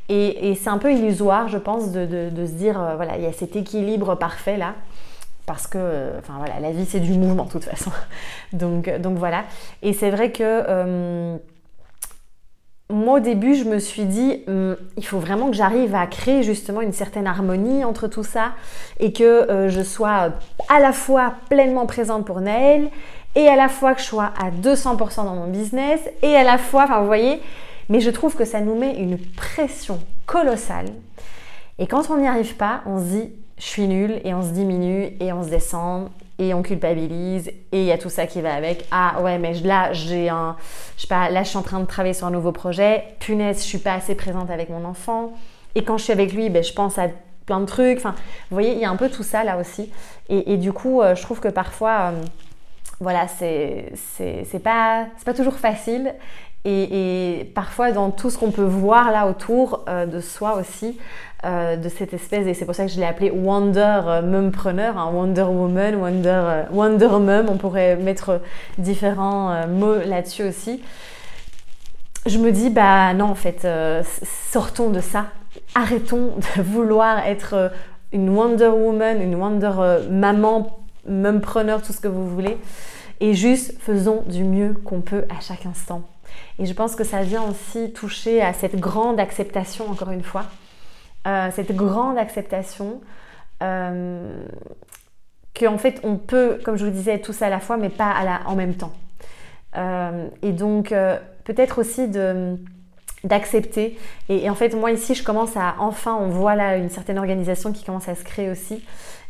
Et, 0.09 0.55
c'est 0.61 0.69
un 0.69 0.77
peu 0.79 0.91
illusoire 0.91 1.47
je 1.47 1.57
pense 1.57 1.91
de, 1.91 2.29
se 2.35 2.51
dire, 2.51 2.81
euh, 2.81 2.95
voilà, 2.95 3.17
il 3.17 3.23
y 3.23 3.25
a 3.25 3.31
cet 3.31 3.55
équilibre 3.55 4.15
parfait 4.15 4.57
là 4.57 4.73
parce 5.45 5.67
que 5.67 6.11
enfin 6.19 6.35
voilà 6.37 6.59
la 6.59 6.71
vie 6.71 6.85
c'est 6.85 6.99
du 6.99 7.13
mouvement 7.13 7.45
de 7.45 7.51
toute 7.51 7.65
façon. 7.65 7.91
Donc, 8.53 8.89
donc 8.99 9.17
voilà. 9.17 9.45
Et 9.81 9.93
c'est 9.93 10.09
vrai 10.09 10.31
que 10.31 10.43
euh, 10.43 11.37
moi 12.89 13.17
au 13.17 13.19
début 13.19 13.55
je 13.55 13.63
me 13.63 13.79
suis 13.79 14.05
dit 14.05 14.43
hum, 14.47 14.75
il 14.97 15.05
faut 15.05 15.19
vraiment 15.19 15.49
que 15.49 15.55
j'arrive 15.55 15.95
à 15.95 16.05
créer 16.07 16.43
justement 16.43 16.81
une 16.81 16.93
certaine 16.93 17.27
harmonie 17.27 17.83
entre 17.83 18.07
tout 18.07 18.23
ça 18.23 18.53
et 18.99 19.11
que 19.11 19.23
euh, 19.23 19.69
je 19.69 19.81
sois 19.81 20.29
à 20.69 20.79
la 20.79 20.93
fois 20.93 21.35
pleinement 21.49 21.85
présente 21.85 22.25
pour 22.25 22.39
Naël 22.41 22.89
et 23.35 23.47
à 23.47 23.55
la 23.55 23.67
fois 23.67 23.95
que 23.95 24.01
je 24.01 24.05
sois 24.05 24.31
à 24.39 24.51
200% 24.51 25.15
dans 25.15 25.35
mon 25.35 25.47
business 25.47 25.99
et 26.21 26.35
à 26.35 26.43
la 26.43 26.57
fois 26.57 26.83
enfin 26.83 26.99
vous 26.99 27.07
voyez 27.07 27.41
mais 27.89 27.99
je 27.99 28.09
trouve 28.09 28.35
que 28.35 28.45
ça 28.45 28.61
nous 28.61 28.75
met 28.75 28.95
une 28.95 29.17
pression 29.17 29.99
colossale. 30.25 30.85
Et 31.79 31.87
quand 31.87 32.09
on 32.09 32.17
n'y 32.17 32.27
arrive 32.27 32.55
pas 32.55 32.81
on 32.85 32.99
se 32.99 33.03
dit 33.05 33.33
je 33.57 33.63
suis 33.63 33.87
nulle 33.87 34.19
et 34.23 34.33
on 34.33 34.43
se 34.43 34.49
diminue 34.49 35.09
et 35.19 35.31
on 35.33 35.43
se 35.43 35.49
descend 35.49 36.09
et 36.39 36.53
on 36.53 36.63
culpabilise 36.63 37.47
et 37.47 37.81
il 37.81 37.85
y 37.85 37.91
a 37.91 37.97
tout 37.97 38.09
ça 38.09 38.27
qui 38.27 38.41
va 38.41 38.53
avec. 38.53 38.85
Ah 38.91 39.21
ouais, 39.21 39.37
mais 39.37 39.53
là, 39.61 39.93
j'ai 39.93 40.29
un, 40.29 40.55
je 40.97 41.03
sais 41.03 41.07
pas, 41.07 41.29
là, 41.29 41.43
je 41.43 41.49
suis 41.49 41.57
en 41.57 41.61
train 41.61 41.79
de 41.79 41.85
travailler 41.85 42.13
sur 42.13 42.27
un 42.27 42.31
nouveau 42.31 42.51
projet. 42.51 43.03
Punaise, 43.19 43.59
je 43.59 43.67
suis 43.67 43.77
pas 43.77 43.93
assez 43.93 44.15
présente 44.15 44.49
avec 44.49 44.69
mon 44.69 44.83
enfant. 44.85 45.33
Et 45.75 45.83
quand 45.83 45.97
je 45.97 46.03
suis 46.03 46.13
avec 46.13 46.33
lui, 46.33 46.49
ben, 46.49 46.63
je 46.63 46.73
pense 46.73 46.97
à 46.97 47.07
plein 47.45 47.59
de 47.59 47.65
trucs. 47.65 47.97
Enfin, 47.97 48.15
vous 48.49 48.55
voyez, 48.55 48.73
il 48.73 48.79
y 48.79 48.85
a 48.85 48.89
un 48.89 48.95
peu 48.95 49.09
tout 49.09 49.23
ça 49.23 49.43
là 49.43 49.57
aussi. 49.57 49.91
Et, 50.29 50.57
du 50.57 50.71
coup, 50.71 51.01
euh, 51.01 51.15
je 51.15 51.21
trouve 51.21 51.39
que 51.39 51.49
parfois, 51.49 52.11
euh, 52.11 52.23
voilà, 52.99 53.27
c'est, 53.27 53.93
pas, 54.63 55.07
pas 55.25 55.33
toujours 55.33 55.55
facile. 55.55 56.15
Et, 56.65 57.51
parfois, 57.55 57.91
dans 57.91 58.09
tout 58.11 58.29
ce 58.29 58.37
qu'on 58.37 58.51
peut 58.51 58.61
voir 58.63 59.11
là 59.11 59.27
autour 59.27 59.83
euh, 59.89 60.05
de 60.05 60.21
soi 60.21 60.57
aussi, 60.57 60.97
euh, 61.43 61.75
de 61.75 61.89
cette 61.89 62.13
espèce, 62.13 62.47
et 62.47 62.53
c'est 62.53 62.65
pour 62.65 62.73
ça 62.73 62.85
que 62.85 62.91
je 62.91 62.97
l'ai 62.97 63.05
appelé 63.05 63.31
Wonder 63.31 63.99
euh, 64.05 64.21
Mumpreneur, 64.21 64.97
hein, 64.97 65.11
Wonder 65.13 65.43
Woman, 65.43 65.95
Wonder, 65.95 66.63
Wonder 66.71 67.19
Mum, 67.19 67.47
on 67.49 67.57
pourrait 67.57 67.97
mettre 67.97 68.39
différents 68.77 69.67
mots 69.67 69.97
là-dessus 70.05 70.43
aussi. 70.43 70.81
Je 72.25 72.37
me 72.37 72.51
dis, 72.51 72.69
bah 72.69 73.13
non, 73.13 73.25
en 73.25 73.35
fait, 73.35 73.67
sortons 74.49 74.89
de 74.89 75.01
ça. 75.01 75.25
Arrêtons 75.75 76.31
de 76.37 76.61
vouloir 76.63 77.19
être 77.27 77.71
une 78.13 78.29
Wonder 78.29 78.69
Woman, 78.69 79.21
une 79.21 79.35
Wonder 79.35 79.99
Maman, 80.09 80.79
Mumpreneur, 81.05 81.81
tout 81.81 81.91
ce 81.91 81.99
que 81.99 82.07
vous 82.07 82.29
voulez. 82.29 82.57
Et 83.19 83.33
juste 83.33 83.73
faisons 83.81 84.23
du 84.27 84.45
mieux 84.45 84.73
qu'on 84.85 85.01
peut 85.01 85.25
à 85.29 85.41
chaque 85.41 85.65
instant 85.65 86.03
et 86.59 86.65
je 86.65 86.73
pense 86.73 86.95
que 86.95 87.03
ça 87.03 87.21
vient 87.21 87.43
aussi 87.43 87.91
toucher 87.93 88.41
à 88.41 88.53
cette 88.53 88.75
grande 88.75 89.19
acceptation, 89.19 89.89
encore 89.89 90.11
une 90.11 90.23
fois, 90.23 90.45
euh, 91.25 91.49
cette 91.55 91.73
grande 91.73 92.17
acceptation 92.17 93.01
euh, 93.61 94.45
qu'en 95.57 95.77
fait 95.77 96.01
on 96.03 96.17
peut, 96.17 96.59
comme 96.63 96.75
je 96.75 96.85
vous 96.85 96.91
disais, 96.91 97.19
tout 97.19 97.33
ça 97.33 97.47
à 97.47 97.49
la 97.49 97.59
fois, 97.59 97.77
mais 97.77 97.89
pas 97.89 98.13
en 98.45 98.55
même 98.55 98.75
temps. 98.75 98.93
Euh, 99.75 100.27
et 100.41 100.51
donc 100.51 100.93
peut-être 101.43 101.79
aussi 101.79 102.07
d'accepter. 103.23 103.97
Et, 104.29 104.49
en 104.49 104.55
fait, 104.55 104.75
moi 104.75 104.91
ici, 104.91 105.15
je 105.15 105.23
commence 105.23 105.57
à 105.57 105.75
enfin, 105.79 106.15
on 106.19 106.27
voit 106.27 106.55
là 106.55 106.77
une 106.77 106.89
certaine 106.89 107.17
organisation 107.17 107.71
qui 107.71 107.83
commence 107.83 108.09
à 108.09 108.15
se 108.15 108.23
créer 108.23 108.49
aussi. 108.49 108.83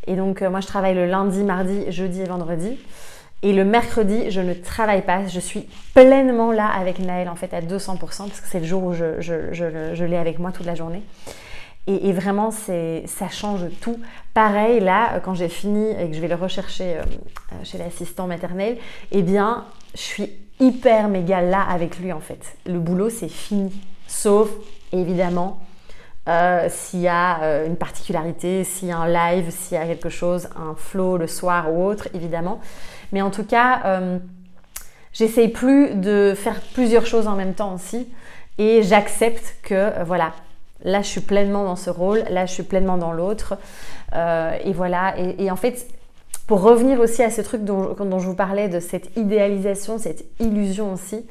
Et 0.08 0.16
donc, 0.16 0.42
moi, 0.42 0.60
je 0.60 0.68
travaille 0.68 0.96
le 0.96 1.06
lundi, 1.06 1.44
mardi, 1.44 1.90
jeudi 1.92 2.22
et 2.22 2.26
vendredi. 2.26 2.78
Et 3.44 3.54
le 3.54 3.66
mercredi, 3.66 4.32
je 4.32 4.42
ne 4.42 4.54
travaille 4.54 5.04
pas. 5.04 5.28
Je 5.28 5.40
suis 5.40 5.68
pleinement 5.94 6.52
là 6.52 6.68
avec 6.68 7.00
Naël, 7.00 7.30
en 7.30 7.36
fait, 7.36 7.54
à 7.54 7.62
200%, 7.62 8.00
parce 8.00 8.42
que 8.42 8.48
c'est 8.48 8.60
le 8.60 8.66
jour 8.66 8.84
où 8.84 8.94
je, 8.94 10.04
l'ai 10.04 10.18
avec 10.18 10.40
moi 10.40 10.52
toute 10.52 10.66
la 10.66 10.76
journée. 10.76 11.04
Et, 11.86 12.14
vraiment, 12.14 12.50
ça 12.52 13.30
change 13.30 13.66
tout. 13.82 14.00
Pareil, 14.34 14.80
là, 14.80 15.20
quand 15.20 15.36
j'ai 15.36 15.50
fini 15.50 15.92
et 15.92 16.10
que 16.10 16.16
je 16.16 16.22
vais 16.22 16.30
le 16.30 16.36
rechercher 16.36 16.96
euh, 16.96 17.04
chez 17.64 17.78
l'assistant 17.78 18.26
maternel, 18.26 18.78
eh 19.12 19.22
bien, 19.22 19.66
je 19.94 20.02
suis 20.02 20.30
hyper 20.60 21.10
méga 21.10 21.42
là 21.42 21.62
avec 21.62 22.00
lui 22.00 22.14
en 22.14 22.20
fait. 22.20 22.56
Le 22.66 22.80
boulot 22.80 23.10
c'est 23.10 23.28
fini. 23.28 23.72
Sauf 24.08 24.50
évidemment 24.92 25.60
euh, 26.30 26.68
s'il 26.70 27.02
y 27.02 27.08
a 27.08 27.44
euh, 27.44 27.68
une 27.68 27.76
particularité, 27.76 28.64
s'il 28.64 28.88
y 28.88 28.92
a 28.92 28.98
un 28.98 29.08
live, 29.08 29.50
s'il 29.50 29.78
y 29.78 29.82
a 29.82 29.86
quelque 29.86 30.10
chose, 30.10 30.48
un 30.56 30.74
flow 30.76 31.18
le 31.18 31.28
soir 31.28 31.74
ou 31.74 31.86
autre, 31.86 32.08
évidemment. 32.14 32.62
Mais 33.14 33.22
en 33.22 33.30
tout 33.30 33.46
cas, 33.46 33.82
euh, 33.86 34.18
j'essaye 35.14 35.48
plus 35.48 35.96
de 35.96 36.34
faire 36.36 36.60
plusieurs 36.74 37.06
choses 37.06 37.28
en 37.28 37.36
même 37.36 37.54
temps 37.54 37.74
aussi. 37.74 38.10
Et 38.58 38.84
j'accepte 38.84 39.56
que, 39.64 40.04
voilà, 40.04 40.34
là 40.84 41.02
je 41.02 41.08
suis 41.08 41.22
pleinement 41.22 41.64
dans 41.64 41.78
ce 41.78 41.90
rôle, 41.90 42.24
là 42.30 42.46
je 42.46 42.52
suis 42.52 42.64
pleinement 42.64 42.98
dans 42.98 43.14
l'autre. 43.14 43.56
et 44.14 44.74
voilà, 44.74 45.16
et, 45.18 45.50
en 45.50 45.56
fait, 45.56 45.88
pour 46.46 46.62
revenir 46.62 47.00
aussi 47.00 47.24
à 47.24 47.32
ce 47.32 47.42
truc 47.42 47.64
dont, 47.64 48.20
je 48.20 48.28
vous 48.28 48.36
parlais, 48.36 48.68
de 48.68 48.80
cette 48.80 49.16
idéalisation, 49.18 49.98
cette 49.98 50.26
illusion 50.40 50.94
aussi, 50.94 51.26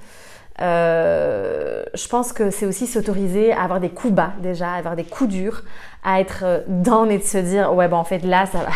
euh, 0.61 1.83
je 1.95 2.09
pense 2.09 2.33
que 2.33 2.51
c'est 2.51 2.67
aussi 2.67 2.87
s'autoriser 2.87 3.53
à 3.53 3.63
avoir 3.63 3.81
des 3.81 3.89
coups 3.89 4.13
bas 4.13 4.33
déjà, 4.41 4.73
à 4.73 4.77
avoir 4.77 4.97
des 4.97 5.05
coups 5.05 5.31
durs, 5.31 5.63
à 6.05 6.21
être 6.21 6.43
euh, 6.45 6.61
down 6.67 7.11
et 7.11 7.19
de 7.19 7.23
se 7.23 7.39
dire 7.39 7.75
ouais 7.75 7.89
ben 7.89 7.97
en 7.97 8.05
fait 8.05 8.19
là 8.19 8.45
ça 8.47 8.59
va, 8.59 8.71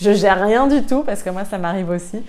je 0.00 0.12
gère 0.12 0.42
rien 0.42 0.66
du 0.66 0.82
tout 0.84 1.02
parce 1.02 1.22
que 1.22 1.30
moi 1.30 1.44
ça 1.44 1.58
m'arrive 1.58 1.90
aussi. 1.90 2.22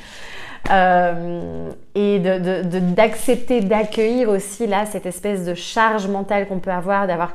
Euh, 0.71 1.69
et 1.93 2.19
d'accepter, 2.19 3.61
d'accueillir 3.61 4.29
aussi 4.29 4.65
là 4.65 4.85
cette 4.85 5.05
espèce 5.05 5.45
de 5.45 5.53
charge 5.53 6.07
mentale 6.07 6.47
qu'on 6.47 6.59
peut 6.59 6.71
avoir, 6.71 7.05
d'avoir 7.05 7.33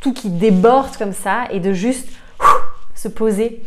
tout 0.00 0.12
qui 0.12 0.28
déborde 0.28 0.94
comme 0.96 1.14
ça 1.14 1.44
et 1.50 1.60
de 1.60 1.72
juste 1.72 2.08
se 2.94 3.08
poser. 3.08 3.62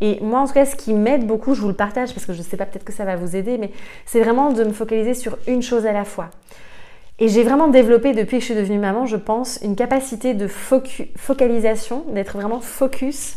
Et 0.00 0.18
moi, 0.20 0.40
en 0.40 0.46
tout 0.46 0.54
cas, 0.54 0.66
ce 0.66 0.76
qui 0.76 0.92
m'aide 0.92 1.26
beaucoup, 1.26 1.54
je 1.54 1.60
vous 1.60 1.68
le 1.68 1.74
partage 1.74 2.12
parce 2.12 2.26
que 2.26 2.32
je 2.32 2.38
ne 2.38 2.42
sais 2.42 2.56
pas, 2.56 2.66
peut-être 2.66 2.84
que 2.84 2.92
ça 2.92 3.04
va 3.04 3.16
vous 3.16 3.36
aider, 3.36 3.58
mais 3.58 3.70
c'est 4.06 4.20
vraiment 4.20 4.50
de 4.50 4.64
me 4.64 4.72
focaliser 4.72 5.14
sur 5.14 5.38
une 5.46 5.62
chose 5.62 5.86
à 5.86 5.92
la 5.92 6.04
fois. 6.04 6.30
Et 7.20 7.28
j'ai 7.28 7.44
vraiment 7.44 7.68
développé 7.68 8.12
depuis 8.12 8.38
que 8.38 8.40
je 8.40 8.46
suis 8.46 8.54
devenue 8.54 8.78
maman, 8.78 9.06
je 9.06 9.16
pense, 9.16 9.60
une 9.62 9.76
capacité 9.76 10.34
de 10.34 10.48
focalisation, 10.48 12.04
d'être 12.08 12.36
vraiment 12.36 12.60
focus 12.60 13.36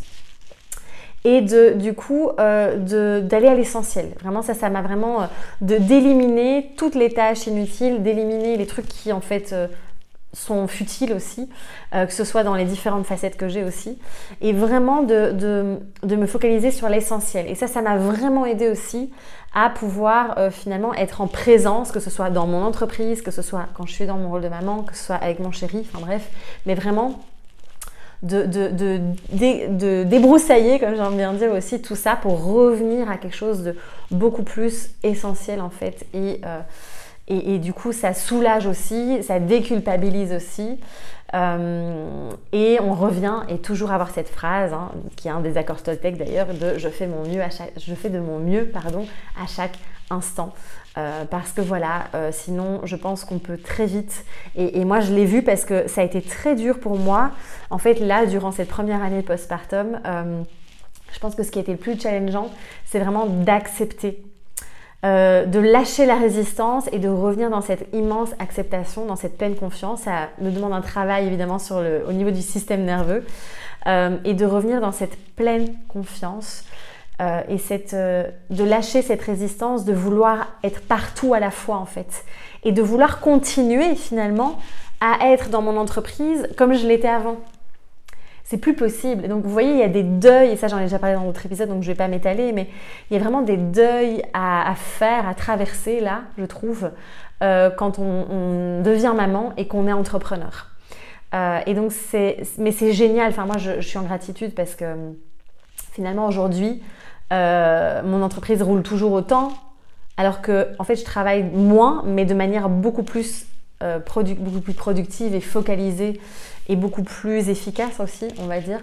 et 1.28 1.42
du 1.42 1.94
coup 1.94 2.30
euh, 2.40 3.20
d'aller 3.22 3.48
à 3.48 3.54
l'essentiel. 3.54 4.12
Vraiment, 4.22 4.42
ça, 4.42 4.54
ça 4.54 4.70
m'a 4.70 4.82
vraiment 4.82 5.24
euh, 5.24 5.26
de 5.60 5.78
d'éliminer 5.78 6.72
toutes 6.78 6.96
les 6.96 7.10
tâches 7.10 7.48
inutiles, 7.48 8.02
d'éliminer 8.02 8.56
les 8.56 8.66
trucs 8.66 8.88
qui 8.88 9.12
en 9.12 9.20
fait 9.20 9.52
euh, 9.52 9.68
sont 10.32 10.68
futiles 10.68 11.14
aussi, 11.14 11.50
que 11.94 12.14
ce 12.14 12.24
soit 12.24 12.44
dans 12.44 12.54
les 12.54 12.66
différentes 12.66 13.08
facettes 13.08 13.38
que 13.38 13.48
j'ai 13.48 13.64
aussi, 13.64 13.98
et 14.42 14.54
vraiment 14.54 15.02
de, 15.02 15.80
me 16.04 16.26
focaliser 16.28 16.70
sur 16.70 16.90
l'essentiel. 16.90 17.48
Et 17.50 17.56
ça, 17.56 17.66
ça 17.66 17.82
m'a 17.82 17.98
vraiment 17.98 18.46
aidé 18.46 18.70
aussi 18.70 19.12
à 19.56 19.70
pouvoir 19.70 20.52
finalement 20.52 20.94
être 20.94 21.22
en 21.22 21.28
présence, 21.28 21.92
que 21.92 22.00
ce 22.00 22.12
soit 22.12 22.30
dans 22.30 22.46
mon 22.46 22.62
entreprise, 22.62 23.24
que 23.24 23.32
ce 23.32 23.42
soit 23.42 23.68
quand 23.74 23.88
je 23.88 23.94
suis 23.94 24.06
dans 24.06 24.18
mon 24.18 24.30
rôle 24.30 24.42
de 24.42 24.50
maman, 24.50 24.84
que 24.84 24.96
ce 24.96 25.06
soit 25.06 25.16
avec 25.16 25.40
mon 25.40 25.52
chéri, 25.52 25.88
enfin 25.90 26.06
bref, 26.06 26.30
mais 26.68 26.76
vraiment 26.76 27.20
de, 28.24 30.04
débroussailler, 30.04 30.80
comme 30.80 30.96
j'aime 30.96 31.18
bien 31.18 31.34
dire 31.34 31.52
aussi, 31.52 31.82
tout 31.82 31.96
ça 31.96 32.16
pour 32.16 32.44
revenir 32.44 33.10
à 33.10 33.18
quelque 33.18 33.36
chose 33.36 33.64
de 33.64 33.76
beaucoup 34.12 34.44
plus 34.44 34.90
essentiel 35.04 35.62
en 35.62 35.70
fait. 35.70 36.06
Et, 36.14 36.42
euh, 36.46 36.60
et, 37.30 37.60
du 37.60 37.74
coup, 37.74 37.92
ça 37.92 38.14
soulage 38.14 38.68
aussi, 38.68 39.22
ça 39.22 39.40
déculpabilise 39.40 40.32
aussi. 40.34 40.80
Euh, 41.34 42.32
et 42.54 42.80
on 42.82 42.94
revient 42.94 43.40
et 43.50 43.58
toujours 43.58 43.92
avoir 43.92 44.12
cette 44.12 44.30
phrase, 44.30 44.72
hein, 44.72 44.92
qui 45.18 45.28
est 45.28 45.32
un 45.32 45.42
des 45.42 45.58
accords 45.58 45.84
Toltec 45.84 46.18
d'ailleurs, 46.18 46.48
de 46.54 46.78
je 46.78 46.88
fais, 46.88 47.06
mon 47.06 47.28
mieux 47.28 47.42
à 47.42 47.50
chaque, 47.50 47.74
je 47.78 47.94
fais 47.96 48.10
de 48.10 48.20
mon 48.20 48.40
mieux 48.40 48.68
pardon, 48.68 49.06
à 49.42 49.46
chaque 49.46 49.78
instant. 50.10 50.54
Euh, 50.98 51.26
parce 51.26 51.52
que 51.52 51.60
voilà, 51.60 52.06
euh, 52.16 52.30
sinon 52.32 52.80
je 52.86 52.96
pense 52.96 53.26
qu'on 53.26 53.40
peut 53.40 53.58
très 53.58 53.88
vite, 53.88 54.24
et, 54.56 54.80
et 54.80 54.86
moi 54.86 55.02
je 55.02 55.14
l'ai 55.14 55.26
vu 55.26 55.44
parce 55.44 55.66
que 55.66 55.90
ça 55.90 56.00
a 56.00 56.04
été 56.06 56.22
très 56.22 56.56
dur 56.56 56.80
pour 56.80 56.98
moi, 56.98 57.32
en 57.72 57.78
fait 57.78 58.00
là 58.00 58.26
durant 58.26 58.54
cette 58.54 58.70
première 58.70 59.04
année 59.04 59.22
postpartum, 59.22 60.00
je 61.14 61.20
pense 61.20 61.36
que 61.36 61.44
ce 61.44 61.52
qui 61.52 61.60
a 61.60 61.62
été 61.62 61.74
le 61.74 61.78
plus 61.78 62.00
challengeant, 62.00 62.50
c'est 62.86 63.00
vraiment 63.00 63.26
d'accepter 63.26 64.24
euh, 65.06 65.46
de 65.46 65.60
lâcher 65.60 66.08
la 66.08 66.16
résistance 66.16 66.90
et 66.92 66.98
de 66.98 67.08
revenir 67.08 67.52
dans 67.52 67.62
cette 67.62 67.88
immense 67.94 68.32
acceptation, 68.40 69.06
dans 69.06 69.16
cette 69.16 69.38
pleine 69.38 69.56
confiance. 69.56 70.02
Ça 70.02 70.30
me 70.42 70.50
demande 70.50 70.74
un 70.74 70.82
travail 70.82 71.28
évidemment 71.28 71.60
sur 71.60 71.82
le, 71.82 72.04
au 72.08 72.14
niveau 72.14 72.32
du 72.32 72.42
système 72.42 72.84
nerveux 72.84 73.24
euh, 73.86 74.18
et 74.26 74.34
de 74.34 74.46
revenir 74.46 74.82
dans 74.82 74.92
cette 74.92 75.16
pleine 75.36 75.76
confiance 75.88 76.64
euh, 77.22 77.42
et 77.48 77.60
cette, 77.60 77.94
de 77.94 78.64
lâcher 78.64 79.04
cette 79.04 79.22
résistance, 79.22 79.86
de 79.86 79.94
vouloir 79.94 80.48
être 80.64 80.82
partout 80.82 81.36
à 81.36 81.40
la 81.40 81.52
fois 81.52 81.78
en 81.78 81.86
fait 81.86 82.26
et 82.64 82.72
de 82.72 82.82
vouloir 82.82 83.20
continuer 83.20 83.94
finalement 83.94 84.58
à 85.00 85.28
être 85.32 85.50
dans 85.50 85.62
mon 85.62 85.78
entreprise 85.78 86.50
comme 86.58 86.74
je 86.74 86.88
l'étais 86.88 87.08
avant 87.08 87.38
c'est 88.50 88.58
plus 88.58 88.74
possible. 88.74 89.28
donc 89.28 89.44
vous 89.44 89.50
voyez, 89.50 89.72
il 89.72 89.80
y 89.80 89.84
a 89.84 89.90
des 89.90 90.04
deuils, 90.04 90.52
et 90.52 90.56
ça 90.56 90.70
j'en 90.70 90.80
ai 90.80 90.84
déjà 90.84 91.00
parlé 91.00 91.16
dans 91.16 91.26
d'autres 91.26 91.46
épisodes, 91.46 91.68
donc 91.68 91.84
je 91.84 91.90
ne 91.90 91.94
vais 91.94 91.98
pas 91.98 92.08
m'étaler, 92.08 92.54
mais 92.54 92.70
il 93.10 93.18
y 93.18 93.20
a 93.20 93.20
vraiment 93.20 93.42
des 93.42 93.58
deuils 93.58 94.24
à, 94.34 94.74
faire, 94.76 95.28
à 95.28 95.34
traverser 95.34 96.00
là, 96.00 96.22
je 96.38 96.46
trouve, 96.46 96.92
euh, 97.44 97.70
quand 97.70 98.00
on, 98.00 98.82
devient 98.82 99.14
maman 99.14 99.52
et 99.58 99.68
qu'on 99.68 99.86
est 99.86 99.92
entrepreneur. 99.92 100.68
Euh, 101.34 101.60
et 101.66 101.74
donc 101.74 101.92
c'est, 101.92 102.38
mais 102.58 102.72
c'est 102.72 102.94
génial. 102.94 103.30
Enfin 103.30 103.46
moi 103.46 103.58
je, 103.58 103.82
suis 103.82 103.98
en 103.98 104.04
gratitude 104.04 104.56
parce 104.56 104.76
que 104.76 104.86
finalement 105.92 106.26
aujourd'hui 106.26 106.82
euh, 107.34 108.02
mon 108.02 108.22
entreprise 108.22 108.62
roule 108.62 108.82
toujours 108.82 109.12
autant, 109.12 109.52
alors 110.16 110.42
que 110.42 110.70
en 110.80 110.86
fait 110.86 110.96
je 110.96 111.04
travaille 111.04 111.44
moins, 111.44 112.02
mais 112.06 112.24
de 112.24 112.34
manière 112.34 112.70
beaucoup 112.70 113.04
plus 113.04 113.46
beaucoup 113.80 114.62
plus 114.62 114.74
productive 114.74 115.36
et 115.36 115.42
focalisée 115.42 116.20
et 116.68 116.76
beaucoup 116.76 117.04
plus 117.04 117.50
efficace 117.50 118.00
aussi, 118.00 118.28
on 118.40 118.46
va 118.46 118.60
dire. 118.60 118.80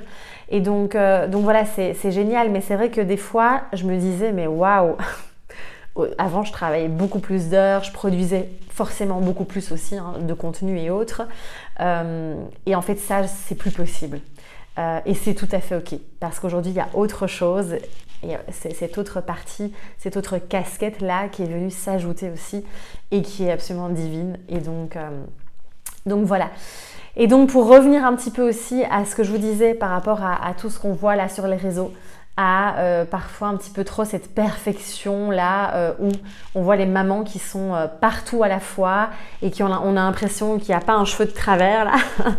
Et 0.49 0.61
donc, 0.61 0.95
euh, 0.95 1.27
donc 1.29 1.43
voilà, 1.43 1.65
c'est 1.65 2.11
génial, 2.11 2.51
mais 2.51 2.61
c'est 2.61 2.77
vrai 2.77 2.91
que 2.91 3.01
des 3.01 3.17
fois, 3.17 3.63
je 3.73 3.85
me 3.85 3.97
disais, 3.97 4.33
mais 4.33 4.47
waouh 4.47 4.97
Avant, 6.19 6.43
je 6.43 6.51
travaillais 6.51 6.89
beaucoup 6.89 7.21
plus 7.21 7.51
d'heures, 7.51 7.85
je 7.85 7.93
produisais 7.93 8.51
forcément 8.71 9.21
beaucoup 9.21 9.45
plus 9.45 9.71
aussi 9.71 9.97
hein, 9.97 10.15
de 10.21 10.35
contenu 10.35 10.77
et 10.77 10.91
autres. 10.91 11.23
Euh, 11.79 12.35
et 12.67 12.75
en 12.75 12.83
fait, 12.83 12.97
ça, 12.97 13.29
c'est 13.29 13.55
plus 13.55 13.71
possible. 13.71 14.21
Euh, 14.77 14.99
et 15.07 15.15
c'est 15.15 15.35
tout 15.35 15.49
à 15.53 15.61
fait 15.61 15.77
OK, 15.77 15.95
parce 16.19 16.41
qu'aujourd'hui, 16.41 16.73
il 16.73 16.77
y 16.77 16.81
a 16.81 16.89
autre 16.95 17.29
chose. 17.29 17.77
Et 18.25 18.37
c'est 18.51 18.75
cette 18.75 18.99
autre 18.99 19.21
partie, 19.21 19.73
cette 19.99 20.17
autre 20.17 20.39
casquette-là 20.39 21.29
qui 21.29 21.43
est 21.43 21.47
venue 21.47 21.71
s'ajouter 21.71 22.31
aussi 22.31 22.65
et 23.13 23.23
qui 23.23 23.45
est 23.45 23.53
absolument 23.53 23.91
divine. 23.91 24.39
Et 24.49 24.59
donc, 24.59 24.97
donc 26.07 26.25
voilà. 26.25 26.51
Et 27.17 27.27
donc 27.27 27.51
pour 27.51 27.69
revenir 27.69 28.05
un 28.05 28.15
petit 28.15 28.31
peu 28.31 28.49
aussi 28.49 28.83
à 28.91 29.05
ce 29.05 29.15
que 29.15 29.23
je 29.23 29.31
vous 29.31 29.39
disais 29.39 29.75
par 29.75 29.91
rapport 29.91 30.21
à, 30.23 30.53
tout 30.55 30.69
ce 30.69 30.79
qu'on 30.79 30.93
voit 30.93 31.15
là 31.15 31.29
sur 31.29 31.47
les 31.47 31.57
réseaux, 31.57 31.93
à 32.37 32.79
euh, 32.79 33.05
parfois 33.05 33.49
un 33.49 33.57
petit 33.57 33.71
peu 33.71 33.85
trop 33.85 34.05
cette 34.05 34.35
perfection 34.35 35.31
là 35.31 35.73
euh, 35.75 35.93
où 36.01 36.09
on 36.57 36.63
voit 36.63 36.75
les 36.75 36.87
mamans 36.87 37.23
qui 37.23 37.39
sont 37.39 37.73
euh, 37.75 37.87
partout 37.87 38.43
à 38.43 38.49
la 38.49 38.59
fois 38.59 39.11
et 39.41 39.53
qui 39.53 39.63
on 39.63 39.73
a 39.73 39.93
l'impression 39.93 40.59
qu'il 40.59 40.71
n'y 40.71 40.75
a 40.75 40.81
pas 40.81 40.95
un 40.95 41.05
cheveu 41.05 41.27
de 41.27 41.31
travers 41.31 41.85
là. 41.85 41.95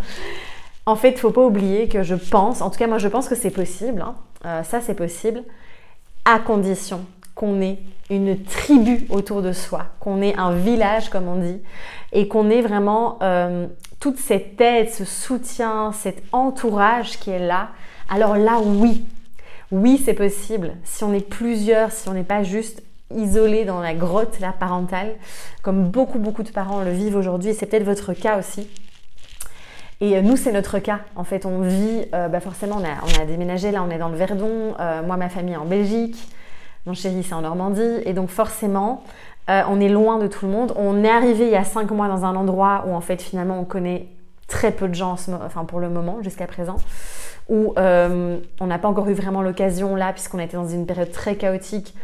en 0.86 0.98
fait, 0.98 1.12
il 1.12 1.18
faut 1.18 1.32
pas 1.32 1.46
oublier 1.46 1.88
que 1.88 2.04
je 2.04 2.16
pense, 2.16 2.62
en 2.62 2.70
tout 2.70 2.78
cas 2.78 2.88
moi 2.88 2.98
je 2.98 3.08
pense 3.08 3.30
que 3.30 3.36
c'est 3.36 3.52
possible, 3.52 4.02
hein. 4.02 4.64
ça 4.64 4.82
c'est 4.82 4.96
possible, 4.96 5.42
à 6.26 6.40
condition 6.40 7.06
qu'on 7.36 7.62
ait 7.62 7.80
une 8.10 8.42
tribu 8.44 9.06
autour 9.10 9.42
de 9.42 9.52
soi, 9.52 9.88
qu'on 10.00 10.22
ait 10.22 10.36
un 10.38 10.56
village 10.56 11.10
comme 11.10 11.28
on 11.28 11.36
dit, 11.36 11.62
et 12.12 12.28
qu'on 12.28 12.50
ait 12.50 12.62
vraiment 12.62 13.20
toute 14.00 14.18
cette 14.18 14.60
aide, 14.62 14.90
ce 14.90 15.06
soutien, 15.06 15.92
cet 15.92 16.24
entourage 16.32 17.20
qui 17.20 17.32
est 17.32 17.46
là, 17.46 17.70
alors 18.10 18.38
là, 18.38 18.60
oui, 18.64 19.06
oui, 19.72 20.02
c'est 20.04 20.14
possible. 20.14 20.74
Si 20.84 21.04
on 21.04 21.14
est 21.14 21.28
plusieurs, 21.28 21.92
si 21.92 22.08
on 22.08 22.14
n'est 22.14 22.24
pas 22.24 22.44
juste 22.44 22.84
isolé 23.14 23.66
dans 23.66 23.82
la 23.82 23.94
grotte 23.94 24.40
la 24.40 24.52
parentale, 24.52 25.16
comme 25.62 25.90
beaucoup, 25.90 26.20
beaucoup 26.20 26.44
de 26.44 26.50
parents 26.50 26.82
le 26.82 26.92
vivent 26.92 27.16
aujourd'hui, 27.16 27.50
et 27.50 27.54
c'est 27.54 27.66
peut-être 27.66 27.84
votre 27.84 28.14
cas 28.14 28.38
aussi. 28.38 28.68
Et 30.02 30.18
euh, 30.18 30.22
nous, 30.22 30.36
c'est 30.36 30.52
notre 30.52 30.80
cas. 30.80 31.00
En 31.16 31.24
fait, 31.24 31.46
on 31.46 31.62
vit, 31.62 32.06
euh, 32.14 32.28
bah 32.28 32.42
forcément, 32.42 32.78
on 32.78 33.22
a, 33.22 33.26
déménagé, 33.26 33.72
là, 33.72 33.84
on 33.84 33.90
est 33.90 33.98
dans 33.98 34.10
le 34.10 34.18
Verdon. 34.18 34.76
Euh, 34.80 35.02
moi, 35.04 35.18
ma 35.18 35.30
famille 35.30 35.54
est 35.54 35.58
en 35.58 35.66
Belgique. 35.66 36.18
Mon 36.86 36.94
chéri, 36.94 37.24
c'est 37.24 37.34
en 37.34 37.42
Normandie. 37.42 38.02
Et 38.06 38.14
donc, 38.14 38.30
forcément, 38.30 39.04
euh, 39.50 39.62
on 39.70 39.80
est 39.80 39.90
loin 39.90 40.18
de 40.18 40.28
tout 40.28 40.46
le 40.46 40.52
monde. 40.52 40.74
On 40.76 41.04
est 41.04 41.10
arrivé 41.10 41.46
il 41.46 41.52
y 41.52 41.56
a 41.56 41.64
cinq 41.64 41.92
mois 41.92 42.08
dans 42.08 42.26
un 42.26 42.36
endroit 42.36 42.86
où 42.88 42.94
en 42.94 43.02
fait 43.02 43.22
finalement 43.22 43.60
on 43.60 43.66
connaît 43.66 44.08
très 44.48 44.72
peu 44.72 44.88
de 44.88 44.96
gens, 44.96 45.16
enfin 45.44 45.66
pour 45.66 45.80
le 45.80 45.90
moment 45.90 46.22
jusqu'à 46.22 46.48
présent, 46.48 46.78
où 47.50 47.74
euh, 47.78 48.40
on 48.60 48.68
n'a 48.68 48.80
pas 48.80 48.88
encore 48.88 49.08
eu 49.10 49.14
vraiment 49.14 49.42
l'occasion 49.42 49.96
là, 49.96 50.14
puisqu'on 50.14 50.40
était 50.40 50.58
dans 50.58 50.68
une 50.68 50.86
période 50.86 51.12
très 51.12 51.36
chaotique, 51.36 51.96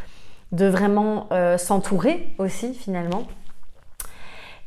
de 0.52 0.66
vraiment 0.66 1.28
euh, 1.32 1.58
s'entourer 1.58 2.34
aussi 2.38 2.74
finalement. 2.74 3.24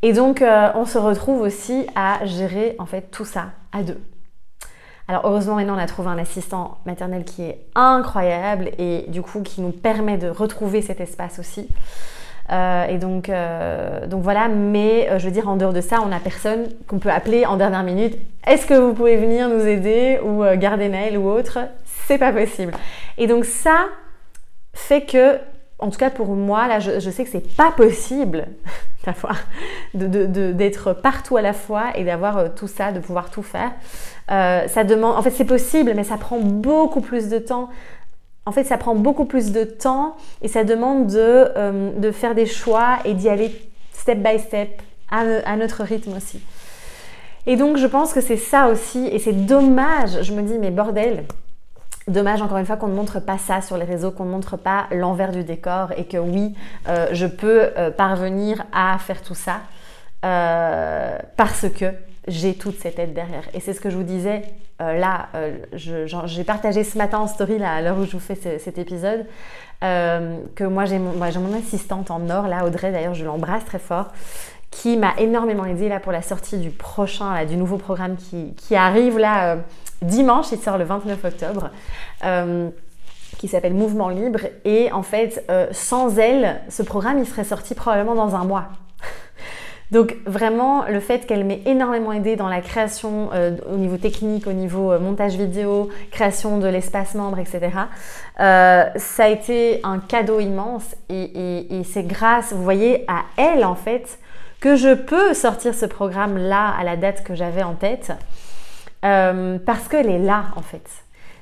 Et 0.02 0.12
donc 0.12 0.42
on 0.42 0.84
se 0.84 0.98
retrouve 0.98 1.40
aussi 1.40 1.86
à 1.94 2.26
gérer 2.26 2.76
en 2.78 2.86
fait 2.86 3.10
tout 3.10 3.24
ça 3.24 3.52
à 3.72 3.82
deux. 3.82 4.00
Alors 5.08 5.22
heureusement 5.24 5.56
maintenant 5.56 5.76
on 5.76 5.78
a 5.78 5.86
trouvé 5.86 6.08
un 6.08 6.18
assistant 6.18 6.78
maternel 6.86 7.24
qui 7.24 7.42
est 7.42 7.58
incroyable 7.74 8.70
et 8.78 9.04
du 9.08 9.20
coup 9.22 9.42
qui 9.42 9.60
nous 9.60 9.70
permet 9.70 10.16
de 10.16 10.28
retrouver 10.28 10.80
cet 10.80 11.00
espace 11.00 11.38
aussi. 11.38 11.68
et 12.50 12.98
donc, 12.98 13.30
donc 14.08 14.22
voilà, 14.22 14.48
mais 14.48 15.08
je 15.18 15.24
veux 15.26 15.30
dire, 15.30 15.48
en 15.48 15.56
dehors 15.56 15.72
de 15.72 15.80
ça, 15.80 16.00
on 16.02 16.06
n'a 16.06 16.20
personne 16.20 16.68
qu'on 16.86 16.98
peut 16.98 17.10
appeler 17.10 17.46
en 17.46 17.56
dernière 17.56 17.82
minute. 17.82 18.16
Est-ce 18.46 18.66
que 18.66 18.74
vous 18.74 18.94
pouvez 18.94 19.16
venir 19.16 19.48
nous 19.48 19.66
aider 19.66 20.20
ou 20.24 20.42
garder 20.56 20.88
Naël 20.88 21.18
ou 21.18 21.28
autre? 21.28 21.58
C'est 22.06 22.18
pas 22.18 22.32
possible. 22.32 22.72
Et 23.18 23.26
donc 23.26 23.44
ça 23.44 23.86
fait 24.74 25.02
que 25.02 25.38
en 25.84 25.90
tout 25.90 25.98
cas 25.98 26.10
pour 26.10 26.28
moi, 26.28 26.66
là, 26.66 26.80
je, 26.80 27.10
sais 27.10 27.24
que 27.24 27.30
c'est 27.30 27.56
pas 27.56 27.70
possible 27.70 28.46
d'avoir, 29.04 29.36
d'être 29.92 30.94
partout 30.94 31.36
à 31.36 31.42
la 31.42 31.52
fois 31.52 31.96
et 31.96 32.04
d'avoir 32.04 32.38
euh, 32.38 32.48
tout 32.54 32.68
ça, 32.68 32.90
de 32.90 33.00
pouvoir 33.00 33.30
tout 33.30 33.42
faire. 33.42 33.72
Euh, 34.30 34.66
ça 34.66 34.82
demande, 34.82 35.16
en 35.16 35.22
fait, 35.22 35.30
c'est 35.30 35.44
possible, 35.44 35.92
mais 35.94 36.04
ça 36.04 36.16
prend 36.16 36.38
beaucoup 36.38 37.02
plus 37.02 37.28
de 37.28 37.38
temps. 37.38 37.68
En 38.46 38.52
fait, 38.52 38.64
ça 38.64 38.78
prend 38.78 38.94
beaucoup 38.94 39.26
plus 39.26 39.52
de 39.52 39.64
temps 39.64 40.16
et 40.40 40.48
ça 40.48 40.64
demande 40.64 41.08
de, 41.08 41.18
euh, 41.18 42.12
faire 42.12 42.34
des 42.34 42.46
choix 42.46 42.98
et 43.04 43.12
d'y 43.12 43.28
aller 43.28 43.52
step 43.92 44.18
by 44.18 44.38
step 44.38 44.80
à 45.10 45.56
notre 45.56 45.84
rythme 45.84 46.16
aussi. 46.16 46.40
Et 47.46 47.56
donc, 47.56 47.76
je 47.76 47.86
pense 47.86 48.12
que 48.14 48.22
c'est 48.22 48.38
ça 48.38 48.68
aussi, 48.68 49.06
et 49.06 49.18
c'est 49.18 49.46
dommage. 49.46 50.22
Je 50.22 50.32
me 50.32 50.42
dis, 50.42 50.58
mais 50.58 50.70
bordel, 50.70 51.24
Dommage 52.06 52.42
encore 52.42 52.58
une 52.58 52.66
fois 52.66 52.76
qu'on 52.76 52.88
ne 52.88 52.94
montre 52.94 53.18
pas 53.18 53.38
ça 53.38 53.62
sur 53.62 53.78
les 53.78 53.84
réseaux, 53.86 54.10
qu'on 54.10 54.26
ne 54.26 54.30
montre 54.30 54.58
pas 54.58 54.86
l'envers 54.90 55.32
du 55.32 55.42
décor 55.42 55.92
et 55.96 56.04
que 56.04 56.18
oui, 56.18 56.54
euh, 56.86 57.08
je 57.12 57.26
peux 57.26 57.70
euh, 57.78 57.90
parvenir 57.90 58.62
à 58.74 58.98
faire 58.98 59.22
tout 59.22 59.34
ça 59.34 59.60
euh, 60.22 61.16
parce 61.38 61.66
que 61.70 61.86
j'ai 62.28 62.54
toute 62.56 62.78
cette 62.78 62.98
aide 62.98 63.14
derrière. 63.14 63.44
Et 63.54 63.60
c'est 63.60 63.72
ce 63.72 63.80
que 63.80 63.88
je 63.88 63.96
vous 63.96 64.02
disais 64.02 64.42
là, 64.80 65.28
j'ai 65.72 66.44
partagé 66.44 66.84
ce 66.84 66.98
matin 66.98 67.18
en 67.18 67.26
story 67.26 67.58
là, 67.58 67.72
à 67.74 67.80
l'heure 67.80 67.96
où 67.96 68.04
je 68.04 68.12
vous 68.12 68.20
fais 68.20 68.34
cet 68.34 68.76
épisode, 68.76 69.24
que 69.80 70.64
moi 70.64 70.84
j'ai 70.84 70.98
mon, 70.98 71.56
assistante 71.56 72.10
en 72.10 72.28
or, 72.28 72.48
là 72.48 72.66
Audrey 72.66 72.90
d'ailleurs, 72.90 73.14
je 73.14 73.24
l'embrasse 73.24 73.64
très 73.64 73.78
fort, 73.78 74.08
qui 74.70 74.96
m'a 74.96 75.14
énormément 75.18 75.64
aidé 75.64 75.88
là 75.88 76.00
pour 76.00 76.12
la 76.12 76.22
sortie 76.22 76.58
du 76.58 76.70
prochain, 76.70 77.44
du 77.44 77.56
nouveau 77.56 77.78
programme 77.78 78.16
qui 78.16 78.74
arrive 78.74 79.16
là 79.18 79.58
dimanche, 80.06 80.52
il 80.52 80.58
sort 80.58 80.78
le 80.78 80.84
29 80.84 81.24
octobre. 81.24 81.70
Euh, 82.24 82.70
qui 83.38 83.48
s'appelle 83.48 83.74
Mouvement 83.74 84.10
Libre. 84.10 84.40
Et 84.64 84.92
en 84.92 85.02
fait, 85.02 85.44
euh, 85.50 85.66
sans 85.72 86.18
elle, 86.18 86.60
ce 86.68 86.84
programme, 86.84 87.18
il 87.18 87.26
serait 87.26 87.42
sorti 87.42 87.74
probablement 87.74 88.14
dans 88.14 88.36
un 88.36 88.44
mois. 88.44 88.68
Donc 89.90 90.16
vraiment, 90.24 90.84
le 90.84 91.00
fait 91.00 91.26
qu'elle 91.26 91.44
m'ait 91.44 91.60
énormément 91.66 92.12
aidé 92.12 92.36
dans 92.36 92.48
la 92.48 92.60
création 92.60 93.30
euh, 93.34 93.56
au 93.70 93.76
niveau 93.76 93.96
technique, 93.96 94.46
au 94.46 94.52
niveau 94.52 94.96
montage 95.00 95.34
vidéo, 95.34 95.88
création 96.12 96.58
de 96.58 96.68
l'espace 96.68 97.14
membre, 97.16 97.40
etc., 97.40 97.70
ça 98.38 99.24
a 99.24 99.28
été 99.28 99.80
un 99.82 99.98
cadeau 99.98 100.38
immense. 100.38 100.94
Et, 101.08 101.76
et 101.76 101.84
c'est 101.84 102.04
grâce, 102.04 102.52
vous 102.52 102.62
voyez, 102.62 103.04
à 103.08 103.24
elle, 103.36 103.64
en 103.64 103.74
fait, 103.74 104.20
que 104.60 104.76
je 104.76 104.94
peux 104.94 105.34
sortir 105.34 105.74
ce 105.74 105.84
programme-là 105.84 106.72
à 106.78 106.84
la 106.84 106.96
date 106.96 107.22
que 107.22 107.34
j'avais 107.34 107.62
en 107.62 107.74
tête. 107.74 108.12
Euh, 109.04 109.58
parce 109.64 109.88
qu'elle 109.88 110.08
est 110.08 110.18
là 110.18 110.46
en 110.56 110.62
fait. 110.62 110.88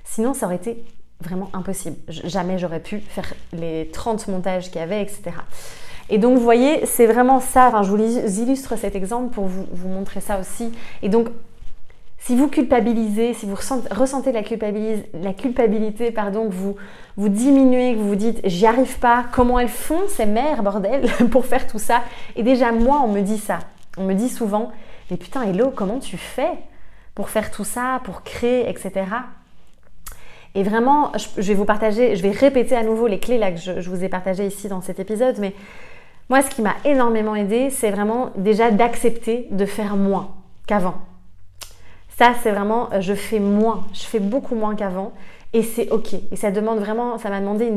Sinon, 0.05 0.35
ça 0.35 0.47
aurait 0.47 0.57
été 0.57 0.85
vraiment 1.21 1.51
impossible. 1.53 1.97
Jamais 2.09 2.59
j'aurais 2.59 2.81
pu 2.81 2.99
faire 2.99 3.33
les 3.53 3.89
30 3.93 4.29
montages 4.29 4.71
qu'il 4.71 4.81
y 4.81 4.85
avait, 4.85 5.03
etc. 5.03 5.31
Et 6.11 6.19
donc, 6.19 6.37
vous 6.37 6.43
voyez, 6.43 6.85
c'est 6.85 7.07
vraiment 7.07 7.41
ça. 7.41 7.83
Je 7.83 7.91
vous 7.91 8.41
illustre 8.41 8.77
cet 8.77 8.97
exemple 8.97 9.33
pour 9.33 9.47
vous, 9.47 9.89
montrer 9.89 10.21
ça 10.21 10.41
aussi. 10.41 10.73
Et 11.03 11.09
donc, 11.09 11.29
si 12.19 12.37
vous 12.37 12.49
culpabilisez, 12.49 13.35
si 13.35 13.47
vous 13.47 13.55
ressentez, 13.55 14.33
la 14.33 14.43
culpabilité 15.33 16.11
pardon, 16.11 16.49
que 16.49 16.55
vous, 16.55 16.77
vous 17.17 17.29
diminuez, 17.29 17.95
que 17.95 17.99
vous 17.99 18.09
vous 18.09 18.17
dites 18.17 18.41
j'y 18.45 18.67
arrive 18.67 18.99
pas, 18.99 19.25
comment 19.33 19.59
elles 19.59 19.69
font 19.69 20.03
ces 20.09 20.27
mères, 20.27 20.63
bordel, 20.63 21.11
pour 21.31 21.47
faire 21.47 21.67
tout 21.67 21.79
ça? 21.79 22.03
Et 22.37 22.43
déjà, 22.43 22.73
moi, 22.73 23.01
on 23.05 23.09
me 23.09 23.21
dit 23.21 23.39
ça. 23.39 23.61
On 23.97 24.05
me 24.05 24.15
dit 24.15 24.29
souvent 24.29 24.73
mais 25.11 25.17
putain, 25.17 25.43
Hello, 25.43 25.71
comment 25.75 25.99
tu 25.99 26.17
fais? 26.17 26.53
Pour 27.15 27.29
faire 27.29 27.51
tout 27.51 27.65
ça, 27.65 28.01
pour 28.05 28.23
créer, 28.23 28.69
etc. 28.69 29.05
Et 30.55 30.63
vraiment, 30.63 31.13
je 31.39 31.43
vais 31.43 31.55
vous 31.55 31.65
partager, 31.65 32.15
je 32.15 32.23
vais 32.23 32.31
répéter 32.31 32.77
à 32.77 32.83
nouveau 32.83 33.07
les 33.07 33.19
clés 33.19 33.39
là 33.39 33.53
que 33.53 33.59
je, 33.59 33.89
vous 33.89 34.05
ai 34.05 34.09
partagées 34.09 34.47
ici 34.47 34.69
dans 34.69 34.83
cet 34.83 35.01
épisode, 35.01 35.37
mais 35.39 35.55
moi, 36.29 36.43
ce 36.43 36.51
qui 36.51 36.63
m'a 36.63 36.75
énormément 36.85 37.35
aidé, 37.35 37.71
c'est 37.71 37.91
vraiment 37.91 38.31
déjà 38.37 38.71
d'accepter 38.71 39.49
de 39.51 39.65
faire 39.65 39.97
moins 39.97 40.31
qu'avant. 40.67 40.95
Ça, 42.19 42.33
c'est 42.43 42.51
vraiment, 42.51 42.89
je 43.01 43.15
fais 43.15 43.41
moins, 43.41 43.87
je 43.95 44.03
fais 44.03 44.21
beaucoup 44.21 44.55
moins 44.55 44.75
qu'avant, 44.75 45.13
et 45.55 45.63
c'est 45.63 45.91
ok. 45.91 46.15
Et 46.31 46.37
ça 46.37 46.51
demande 46.51 46.79
vraiment, 46.79 47.19
ça 47.19 47.31
m'a 47.31 47.41
demandé 47.41 47.71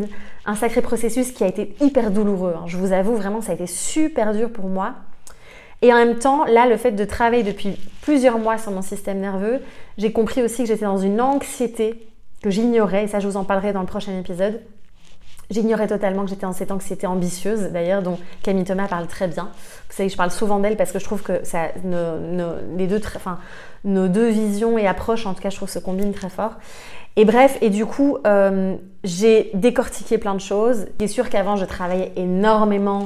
un 0.45 0.55
sacré 0.55 0.81
processus 0.81 1.31
qui 1.31 1.43
a 1.43 1.47
été 1.47 1.75
hyper 1.81 2.12
douloureux. 2.12 2.55
Hein. 2.57 2.63
Je 2.67 2.77
vous 2.77 2.91
avoue, 2.91 3.15
vraiment, 3.15 3.41
ça 3.41 3.51
a 3.51 3.55
été 3.55 3.67
super 3.67 4.33
dur 4.33 4.51
pour 4.51 4.67
moi. 4.67 4.95
Et 5.86 5.93
en 5.93 5.98
même 5.98 6.17
temps, 6.17 6.45
là, 6.45 6.65
le 6.65 6.78
fait 6.78 6.93
de 6.93 7.06
travailler 7.06 7.43
depuis 7.43 7.78
plusieurs 8.02 8.39
mois 8.39 8.58
sur 8.58 8.71
mon 8.71 8.82
système 8.82 9.19
nerveux, 9.19 9.62
j'ai 10.00 10.12
compris 10.12 10.41
aussi 10.41 10.63
que 10.63 10.67
j'étais 10.67 10.86
dans 10.86 10.98
une 10.98 11.21
anxiété 11.21 12.08
que 12.41 12.50
j'ignorais, 12.50 13.04
et 13.04 13.08
ça 13.08 13.19
je 13.19 13.28
vous 13.28 13.38
en 13.38 13.43
parlerai 13.43 13.71
dans 13.71 13.82
le 13.82 13.86
prochain 13.86 14.17
épisode. 14.17 14.62
J'ignorais 15.52 15.86
totalement 15.86 16.24
que 16.24 16.32
j'étais 16.32 16.48
dans 16.48 16.54
cette 16.54 16.71
anxiété 16.71 17.06
ambitieuse, 17.06 17.69
d'ailleurs, 17.71 18.02
dont 18.02 18.17
Camille 18.41 18.63
Thomas 18.63 18.88
parle 18.88 19.06
très 19.06 19.28
bien. 19.28 19.43
Vous 19.43 19.95
savez 19.95 20.10
je 20.10 20.17
parle 20.17 20.32
souvent 20.32 20.58
d'elle 20.58 20.76
parce 20.76 20.91
que 20.91 20.98
je 20.98 21.04
trouve 21.04 21.21
que 21.21 21.45
ça, 21.45 21.67
nos 23.84 24.08
deux 24.08 24.30
visions 24.30 24.80
et 24.80 24.88
approches, 24.88 25.28
en 25.28 25.36
tout 25.36 25.41
cas, 25.43 25.52
je 25.52 25.58
trouve, 25.58 25.69
se 25.69 25.78
combinent 25.78 26.13
très 26.13 26.30
fort. 26.30 26.54
Et 27.15 27.26
bref, 27.26 27.60
et 27.62 27.69
du 27.69 27.86
coup, 27.86 28.17
euh, 28.26 28.74
j'ai 29.04 29.52
décortiqué 29.54 30.17
plein 30.17 30.34
de 30.34 30.41
choses. 30.41 30.88
C'est 31.00 31.08
sûr 31.08 31.30
qu'avant, 31.30 31.58
je 31.58 31.65
travaillais 31.65 32.12
énormément 32.15 33.06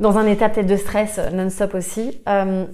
dans 0.00 0.16
un 0.18 0.26
état 0.26 0.48
peut-être 0.48 0.66
de 0.66 0.76
stress 0.76 1.18
euh, 1.18 1.30
non-stop 1.30 1.74
aussi. 1.74 2.20
Euh, 2.28 2.64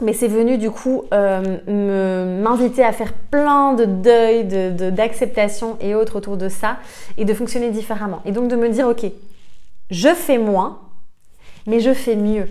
mais 0.00 0.14
c'est 0.14 0.28
venu 0.28 0.58
du 0.58 0.70
coup 0.70 1.04
euh, 1.12 2.40
m'inviter 2.42 2.82
à 2.82 2.92
faire 2.92 3.12
plein 3.12 3.74
de 3.74 3.84
deuil, 3.84 4.44
d'acceptation 4.92 5.74
de, 5.74 5.84
et 5.84 5.94
autres 5.94 6.16
autour 6.16 6.36
de 6.36 6.48
ça 6.48 6.78
et 7.18 7.24
de 7.24 7.34
fonctionner 7.34 7.70
différemment. 7.70 8.20
Et 8.24 8.32
donc 8.32 8.48
de 8.48 8.56
me 8.56 8.68
dire, 8.68 8.88
ok, 8.88 9.04
je 9.90 10.08
fais 10.08 10.38
moins, 10.38 10.80
mais 11.66 11.80
je 11.80 11.92
fais 11.92 12.16
mieux. 12.16 12.48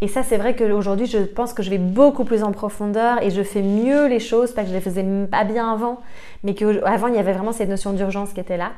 Et 0.00 0.08
ça, 0.08 0.22
c'est 0.22 0.36
vrai 0.36 0.54
qu'aujourd'hui, 0.54 1.06
je 1.06 1.18
pense 1.18 1.54
que 1.54 1.62
je 1.62 1.70
vais 1.70 1.78
beaucoup 1.78 2.24
plus 2.24 2.42
en 2.42 2.52
profondeur 2.52 3.22
et 3.22 3.30
je 3.30 3.42
fais 3.42 3.62
mieux 3.62 4.06
les 4.06 4.20
choses, 4.20 4.52
pas 4.52 4.62
que 4.62 4.68
je 4.68 4.74
les 4.74 4.80
faisais 4.80 5.06
pas 5.30 5.44
bien 5.44 5.72
avant, 5.72 6.00
mais 6.42 6.54
qu'avant, 6.54 7.06
il 7.06 7.14
y 7.14 7.18
avait 7.18 7.32
vraiment 7.32 7.52
cette 7.52 7.70
notion 7.70 7.94
d'urgence 7.94 8.34
qui 8.34 8.40
était 8.40 8.58
là. 8.58 8.72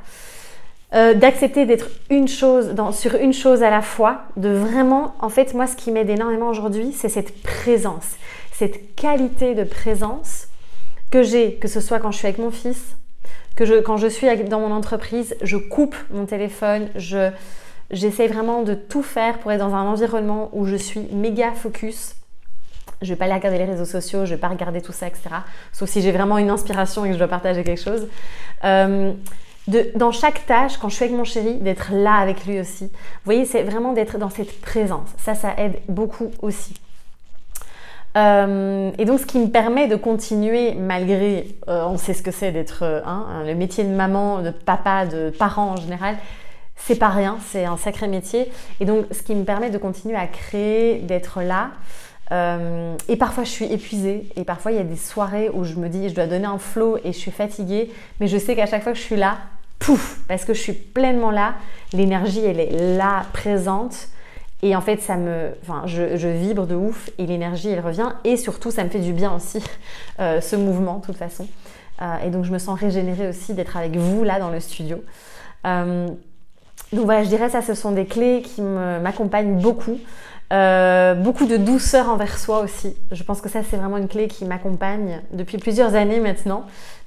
Euh, 0.94 1.14
d'accepter 1.14 1.66
d'être 1.66 1.88
une 2.10 2.28
chose 2.28 2.72
sur 2.92 3.16
une 3.16 3.32
chose 3.32 3.64
à 3.64 3.70
la 3.70 3.82
fois, 3.82 4.22
de 4.36 4.50
vraiment, 4.50 5.14
en 5.20 5.28
fait, 5.28 5.52
moi, 5.52 5.66
ce 5.66 5.74
qui 5.74 5.90
m'aide 5.90 6.08
énormément 6.08 6.48
aujourd'hui, 6.48 6.92
c'est 6.92 7.08
cette 7.08 7.42
présence, 7.42 8.12
cette 8.52 8.94
qualité 8.94 9.56
de 9.56 9.64
présence 9.64 10.46
que 11.10 11.24
j'ai, 11.24 11.54
que 11.54 11.66
ce 11.66 11.80
soit 11.80 11.98
quand 11.98 12.12
je 12.12 12.18
suis 12.18 12.28
avec 12.28 12.38
mon 12.38 12.52
fils, 12.52 12.96
que 13.56 13.64
je, 13.64 13.74
quand 13.80 13.96
je 13.96 14.06
suis 14.06 14.28
dans 14.44 14.60
mon 14.60 14.70
entreprise, 14.70 15.34
je 15.42 15.56
coupe 15.56 15.96
mon 16.10 16.24
téléphone, 16.24 16.88
je, 16.94 17.30
j'essaie 17.90 18.28
vraiment 18.28 18.62
de 18.62 18.74
tout 18.74 19.02
faire 19.02 19.38
pour 19.38 19.50
être 19.50 19.60
dans 19.60 19.74
un 19.74 19.86
environnement 19.86 20.50
où 20.52 20.66
je 20.66 20.76
suis 20.76 21.08
méga 21.12 21.50
focus. 21.52 22.14
Je 23.02 23.08
vais 23.08 23.16
pas 23.16 23.24
aller 23.24 23.34
regarder 23.34 23.58
les 23.58 23.64
réseaux 23.64 23.84
sociaux, 23.84 24.24
je 24.24 24.34
vais 24.34 24.40
pas 24.40 24.48
regarder 24.48 24.80
tout 24.80 24.92
ça, 24.92 25.08
etc. 25.08 25.22
Sauf 25.72 25.88
si 25.88 26.00
j'ai 26.00 26.12
vraiment 26.12 26.38
une 26.38 26.48
inspiration 26.48 27.04
et 27.04 27.08
que 27.08 27.14
je 27.14 27.18
dois 27.18 27.28
partager 27.28 27.64
quelque 27.64 27.82
chose. 27.82 28.06
Euh, 28.64 29.12
dans 29.68 30.12
chaque 30.12 30.46
tâche, 30.46 30.76
quand 30.78 30.88
je 30.88 30.94
suis 30.94 31.04
avec 31.04 31.16
mon 31.16 31.24
chéri, 31.24 31.54
d'être 31.56 31.92
là 31.92 32.14
avec 32.14 32.46
lui 32.46 32.60
aussi. 32.60 32.84
Vous 32.84 33.24
voyez, 33.24 33.44
c'est 33.44 33.62
vraiment 33.62 33.92
d'être 33.92 34.18
dans 34.18 34.30
cette 34.30 34.60
présence. 34.60 35.08
Ça, 35.18 35.34
ça 35.34 35.54
aide 35.58 35.80
beaucoup 35.88 36.30
aussi. 36.40 36.74
Euh, 38.16 38.90
et 38.96 39.04
donc, 39.04 39.20
ce 39.20 39.26
qui 39.26 39.38
me 39.38 39.48
permet 39.48 39.88
de 39.88 39.96
continuer, 39.96 40.74
malgré, 40.74 41.48
euh, 41.68 41.84
on 41.84 41.98
sait 41.98 42.14
ce 42.14 42.22
que 42.22 42.30
c'est 42.30 42.50
d'être 42.50 42.82
euh, 42.82 43.00
hein, 43.04 43.42
le 43.44 43.54
métier 43.54 43.84
de 43.84 43.90
maman, 43.90 44.40
de 44.40 44.50
papa, 44.50 45.04
de 45.04 45.30
parent 45.30 45.72
en 45.72 45.76
général, 45.76 46.16
c'est 46.76 46.96
pas 46.96 47.08
rien, 47.08 47.38
c'est 47.46 47.64
un 47.64 47.76
sacré 47.76 48.08
métier. 48.08 48.50
Et 48.80 48.84
donc, 48.84 49.06
ce 49.10 49.22
qui 49.22 49.34
me 49.34 49.44
permet 49.44 49.70
de 49.70 49.78
continuer 49.78 50.16
à 50.16 50.26
créer, 50.26 50.98
d'être 51.00 51.40
là. 51.42 51.70
et 53.08 53.16
parfois, 53.16 53.44
je 53.44 53.50
suis 53.50 53.66
épuisée. 53.66 54.28
Et 54.36 54.44
parfois, 54.44 54.72
il 54.72 54.76
y 54.76 54.80
a 54.80 54.84
des 54.84 54.96
soirées 54.96 55.50
où 55.52 55.64
je 55.64 55.74
me 55.74 55.88
dis, 55.88 56.08
je 56.08 56.14
dois 56.14 56.26
donner 56.26 56.46
un 56.46 56.58
flow 56.58 56.98
et 57.02 57.12
je 57.12 57.18
suis 57.18 57.30
fatiguée. 57.30 57.90
Mais 58.20 58.28
je 58.28 58.36
sais 58.36 58.54
qu'à 58.54 58.66
chaque 58.66 58.82
fois 58.82 58.92
que 58.92 58.98
je 58.98 59.04
suis 59.04 59.16
là, 59.16 59.38
pouf, 59.78 60.20
parce 60.28 60.44
que 60.44 60.54
je 60.54 60.60
suis 60.60 60.72
pleinement 60.72 61.30
là, 61.30 61.54
l'énergie 61.92 62.44
elle 62.44 62.60
est 62.60 62.96
là, 62.96 63.24
présente. 63.32 64.08
Et 64.62 64.74
en 64.74 64.80
fait, 64.80 65.00
ça 65.00 65.16
me, 65.16 65.50
enfin, 65.62 65.82
je, 65.86 66.28
vibre 66.28 66.66
de 66.66 66.74
ouf 66.74 67.10
et 67.18 67.26
l'énergie 67.26 67.68
elle 67.68 67.80
revient. 67.80 68.08
Et 68.24 68.36
surtout, 68.36 68.70
ça 68.70 68.84
me 68.84 68.88
fait 68.88 69.00
du 69.00 69.12
bien 69.12 69.34
aussi, 69.34 69.62
euh, 70.20 70.40
ce 70.40 70.56
mouvement, 70.56 70.98
de 70.98 71.04
toute 71.04 71.16
façon. 71.16 71.46
Euh, 72.02 72.16
et 72.24 72.30
donc, 72.30 72.44
je 72.44 72.52
me 72.52 72.58
sens 72.58 72.78
régénérée 72.78 73.28
aussi 73.28 73.54
d'être 73.54 73.76
avec 73.76 73.96
vous 73.96 74.24
là 74.24 74.38
dans 74.38 74.50
le 74.50 74.60
studio. 74.60 75.02
Euh, 75.66 76.08
donc 76.92 77.04
voilà, 77.04 77.24
je 77.24 77.28
dirais 77.28 77.50
ça, 77.50 77.62
ce 77.62 77.74
sont 77.74 77.92
des 77.92 78.06
clés 78.06 78.42
qui 78.42 78.62
m'accompagnent 78.62 79.58
beaucoup. 79.58 79.98
Beaucoup 80.50 81.46
de 81.46 81.56
douceur 81.56 82.08
envers 82.08 82.38
soi 82.38 82.60
aussi. 82.60 82.96
Je 83.10 83.22
pense 83.22 83.40
que 83.40 83.48
ça, 83.48 83.60
c'est 83.68 83.76
vraiment 83.76 83.98
une 83.98 84.08
clé 84.08 84.28
qui 84.28 84.44
m'accompagne 84.44 85.22
depuis 85.32 85.58
plusieurs 85.58 85.94
années 85.94 86.20
maintenant. 86.20 86.66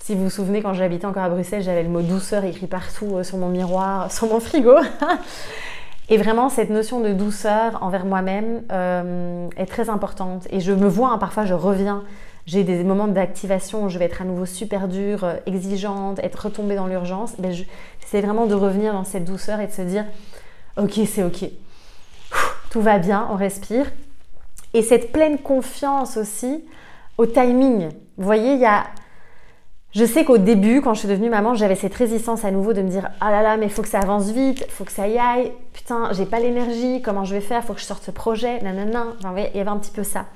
Si 0.10 0.16
vous 0.16 0.24
vous 0.24 0.30
souvenez, 0.32 0.64
quand 0.64 0.74
j'habitais 0.74 1.06
encore 1.06 1.22
à 1.22 1.30
Bruxelles, 1.30 1.62
j'avais 1.62 1.84
le 1.84 1.90
mot 1.90 2.02
douceur 2.02 2.44
écrit 2.44 2.66
partout 2.66 3.18
euh, 3.18 3.24
sur 3.24 3.38
mon 3.38 3.50
miroir, 3.50 4.12
sur 4.12 4.28
mon 4.28 4.40
frigo. 4.40 4.74
Et 6.10 6.18
vraiment, 6.18 6.50
cette 6.50 6.72
notion 6.72 7.00
de 7.00 7.14
douceur 7.14 7.78
envers 7.84 8.06
moi-même 8.06 8.64
euh, 8.72 9.48
est 9.56 9.68
très 9.68 9.90
importante. 9.90 10.48
Et 10.50 10.62
je 10.62 10.72
me 10.72 10.88
vois, 10.88 11.10
hein, 11.10 11.20
parfois 11.20 11.46
je 11.46 11.54
reviens, 11.54 12.04
j'ai 12.48 12.64
des 12.64 12.84
moments 12.84 13.08
d'activation 13.08 13.84
où 13.84 13.90
je 13.90 14.00
vais 14.00 14.06
être 14.06 14.24
à 14.24 14.26
nouveau 14.26 14.48
super 14.48 14.88
dure, 14.88 15.26
euh, 15.26 15.36
exigeante, 15.46 16.18
être 16.24 16.46
retombée 16.46 16.76
dans 16.76 16.88
l'urgence. 16.88 17.34
Ben, 17.38 17.54
c'est 18.08 18.22
vraiment 18.22 18.48
de 18.48 18.56
revenir 18.56 18.94
dans 18.94 19.04
cette 19.04 19.26
douceur 19.26 19.60
et 19.60 19.68
de 19.68 19.72
se 19.72 19.84
dire, 19.84 20.06
ok, 20.78 21.02
c'est 21.06 21.24
ok. 21.24 21.52
Tout 22.70 22.82
va 22.82 23.00
bien, 23.00 23.28
on 23.32 23.36
respire. 23.36 23.86
Et 24.74 24.82
cette 24.82 25.12
pleine 25.12 25.40
confiance 25.40 26.18
aussi 26.18 26.64
au 27.18 27.26
timing. 27.26 27.90
Vous 28.18 28.26
voyez, 28.26 28.54
il 28.54 28.60
y 28.60 28.66
a 28.66 28.86
je 29.92 30.06
sais 30.06 30.24
qu'au 30.24 30.38
début, 30.38 30.82
quand 30.82 30.94
je 30.94 31.00
suis 31.00 31.08
devenue 31.08 31.32
maman, 31.32 31.56
j'avais 31.56 31.74
cette 31.74 31.96
résistance 31.96 32.46
à 32.46 32.52
nouveau 32.52 32.74
de 32.74 32.82
me 32.84 32.90
dire 32.90 33.10
Ah 33.22 33.32
là 33.32 33.42
là, 33.42 33.58
mais 33.58 33.66
il 33.66 33.72
faut 33.72 33.82
que 33.82 33.88
ça 33.88 34.00
avance 34.00 34.30
vite, 34.30 34.64
faut 34.70 34.84
que 34.84 34.92
ça 34.92 35.08
y 35.08 35.18
aille, 35.18 35.52
putain, 35.74 36.14
j'ai 36.14 36.28
pas 36.28 36.40
l'énergie, 36.40 37.02
comment 37.02 37.26
je 37.26 37.34
vais 37.34 37.42
faire, 37.42 37.64
faut 37.64 37.74
que 37.74 37.80
je 37.80 37.86
sorte 37.86 38.04
ce 38.04 38.12
projet, 38.12 38.62
nanana. 38.62 39.08
Enfin, 39.18 39.34
il 39.36 39.58
y 39.58 39.60
avait 39.60 39.70
un 39.70 39.78
petit 39.78 39.92
peu 39.92 40.04
ça. 40.04 40.28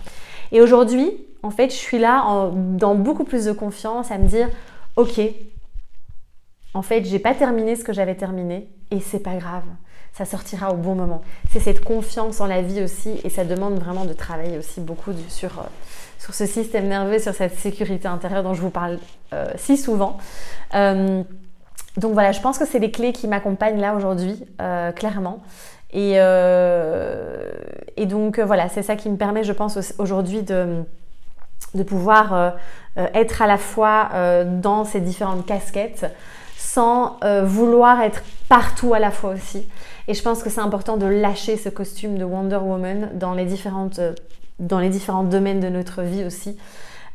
Et 0.52 0.60
aujourd'hui, 0.60 1.12
en 1.44 1.52
fait, 1.52 1.70
je 1.70 1.76
suis 1.76 2.00
là 2.00 2.50
dans 2.52 2.96
beaucoup 2.96 3.26
plus 3.26 3.46
de 3.46 3.52
confiance 3.52 4.10
à 4.10 4.18
me 4.18 4.28
dire 4.28 4.50
Ok, 4.96 5.22
en 6.74 6.82
fait, 6.82 7.06
j'ai 7.06 7.20
pas 7.20 7.36
terminé 7.36 7.76
ce 7.76 7.84
que 7.84 7.94
j'avais 7.94 8.16
terminé 8.16 8.68
et 8.90 9.00
c'est 9.02 9.20
pas 9.20 9.36
grave, 9.36 9.66
ça 10.14 10.26
sortira 10.26 10.72
au 10.72 10.78
bon 10.78 10.96
moment. 10.96 11.22
C'est 11.52 11.60
cette 11.60 11.84
confiance 11.84 12.40
en 12.40 12.46
la 12.46 12.62
vie 12.62 12.84
aussi 12.84 13.20
et 13.24 13.30
ça 13.30 13.44
demande 13.44 13.80
vraiment 13.80 14.06
de 14.06 14.14
travailler 14.14 14.58
aussi 14.58 14.80
beaucoup 14.80 15.12
sur. 15.28 15.60
Euh, 15.60 15.64
sur 16.20 16.34
ce 16.34 16.46
système 16.46 16.88
nerveux, 16.88 17.20
sur 17.20 17.34
cette 17.34 17.56
sécurité 17.56 18.08
intérieure 18.08 18.44
dont 18.44 18.54
je 18.54 18.62
vous 18.62 18.70
parle 18.70 18.98
euh, 19.34 19.46
si 19.58 19.76
souvent. 19.76 20.18
Euh, 20.74 21.22
donc 21.98 22.14
voilà, 22.14 22.32
je 22.32 22.40
pense 22.40 22.58
que 22.58 22.66
c'est 22.66 22.80
les 22.80 22.92
clés 22.92 23.12
qui 23.12 23.28
m'accompagnent 23.28 23.82
là 23.82 23.94
aujourd'hui, 23.94 24.42
clairement. 24.96 25.44
Et, 25.92 26.14
et, 26.14 28.06
donc 28.06 28.40
voilà, 28.40 28.70
c'est 28.70 28.84
ça 28.84 28.96
qui 28.96 29.10
me 29.10 29.18
permet, 29.18 29.44
je 29.44 29.52
pense, 29.52 29.78
aujourd'hui 29.98 30.44
de, 30.44 30.86
de 31.74 31.84
pouvoir 31.84 32.56
être 32.96 33.42
à 33.42 33.48
la 33.48 33.58
fois 33.58 34.10
dans 34.46 34.86
ces 34.86 35.02
différentes 35.02 35.46
casquettes 35.46 36.06
sans 36.58 37.20
vouloir 37.44 38.02
être 38.02 38.24
partout 38.50 38.94
à 38.94 39.00
la 39.00 39.12
fois 39.12 39.32
aussi. 39.32 39.68
Et 40.08 40.14
je 40.14 40.22
pense 40.22 40.44
que 40.44 40.50
c'est 40.50 40.62
important 40.62 40.98
de 40.98 41.06
lâcher 41.06 41.58
ce 41.58 41.70
costume 41.70 42.18
de 42.18 42.24
Wonder 42.24 42.58
Woman 42.58 43.10
dans 43.14 43.34
les 43.34 43.46
différentes 43.46 44.00
dans 44.60 44.80
les 44.80 44.90
différents 44.90 45.24
domaines 45.24 45.60
de 45.60 45.70
notre 45.70 46.02
vie 46.02 46.24
aussi. 46.24 46.58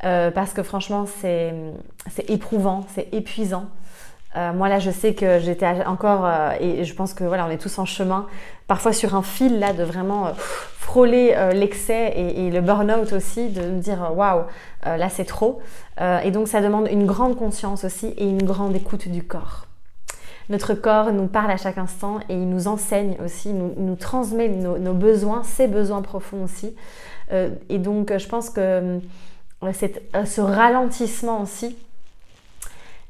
Euh, 0.05 0.31
parce 0.31 0.53
que 0.53 0.63
franchement, 0.63 1.07
c'est 1.07 1.53
éprouvant, 2.29 2.87
c'est 2.95 3.13
épuisant. 3.13 3.67
Euh, 4.39 4.53
moi 4.55 4.71
là, 4.71 4.79
je 4.79 4.91
sais 4.91 5.13
que 5.13 5.39
j'étais 5.41 5.67
encore, 5.85 6.25
euh, 6.25 6.53
et 6.61 6.85
je 6.85 6.95
pense 6.95 7.13
que 7.13 7.25
voilà, 7.25 7.45
on 7.47 7.51
est 7.51 7.59
tous 7.59 7.79
en 7.79 7.85
chemin, 7.85 8.27
parfois 8.67 8.95
sur 8.95 9.15
un 9.15 9.23
fil 9.23 9.59
là 9.59 9.75
de 9.75 9.83
vraiment 9.83 10.33
frôler 10.79 11.35
l'excès 11.53 12.15
et, 12.17 12.51
le 12.51 12.63
burn-out 12.63 13.13
aussi, 13.13 13.51
de 13.51 13.61
me 13.61 13.79
dire 13.79 14.11
waouh, 14.15 14.45
là 14.85 15.09
c'est 15.11 15.27
trop. 15.27 15.61
et 16.01 16.31
donc 16.31 16.49
ça 16.49 16.63
demande 16.63 16.89
une 16.91 17.05
grande 17.05 17.37
conscience 17.37 17.85
aussi 17.85 18.07
et 18.17 18.25
une 18.25 18.43
grande 18.43 18.75
écoute 18.75 19.09
du 19.09 19.23
corps. 19.23 19.69
Notre 20.49 20.73
corps 20.73 21.13
nous 21.13 21.27
parle 21.27 21.51
à 21.51 21.59
chaque 21.59 21.77
instant 21.77 22.21
et 22.29 22.35
il 22.35 22.49
nous 22.49 22.69
enseigne 22.69 23.17
aussi, 23.23 23.53
nous, 23.53 23.97
transmet 23.97 24.49
nos, 24.49 24.95
besoins, 24.95 25.43
ses 25.43 25.69
besoins 25.69 26.01
profonds 26.01 26.45
aussi. 26.45 26.75
Euh, 27.33 27.51
et 27.69 27.79
donc, 27.79 28.17
je 28.17 28.27
pense 28.27 28.49
que 28.49 28.61
euh, 28.61 28.99
euh, 29.63 30.25
ce 30.25 30.41
ralentissement 30.41 31.43
aussi 31.43 31.77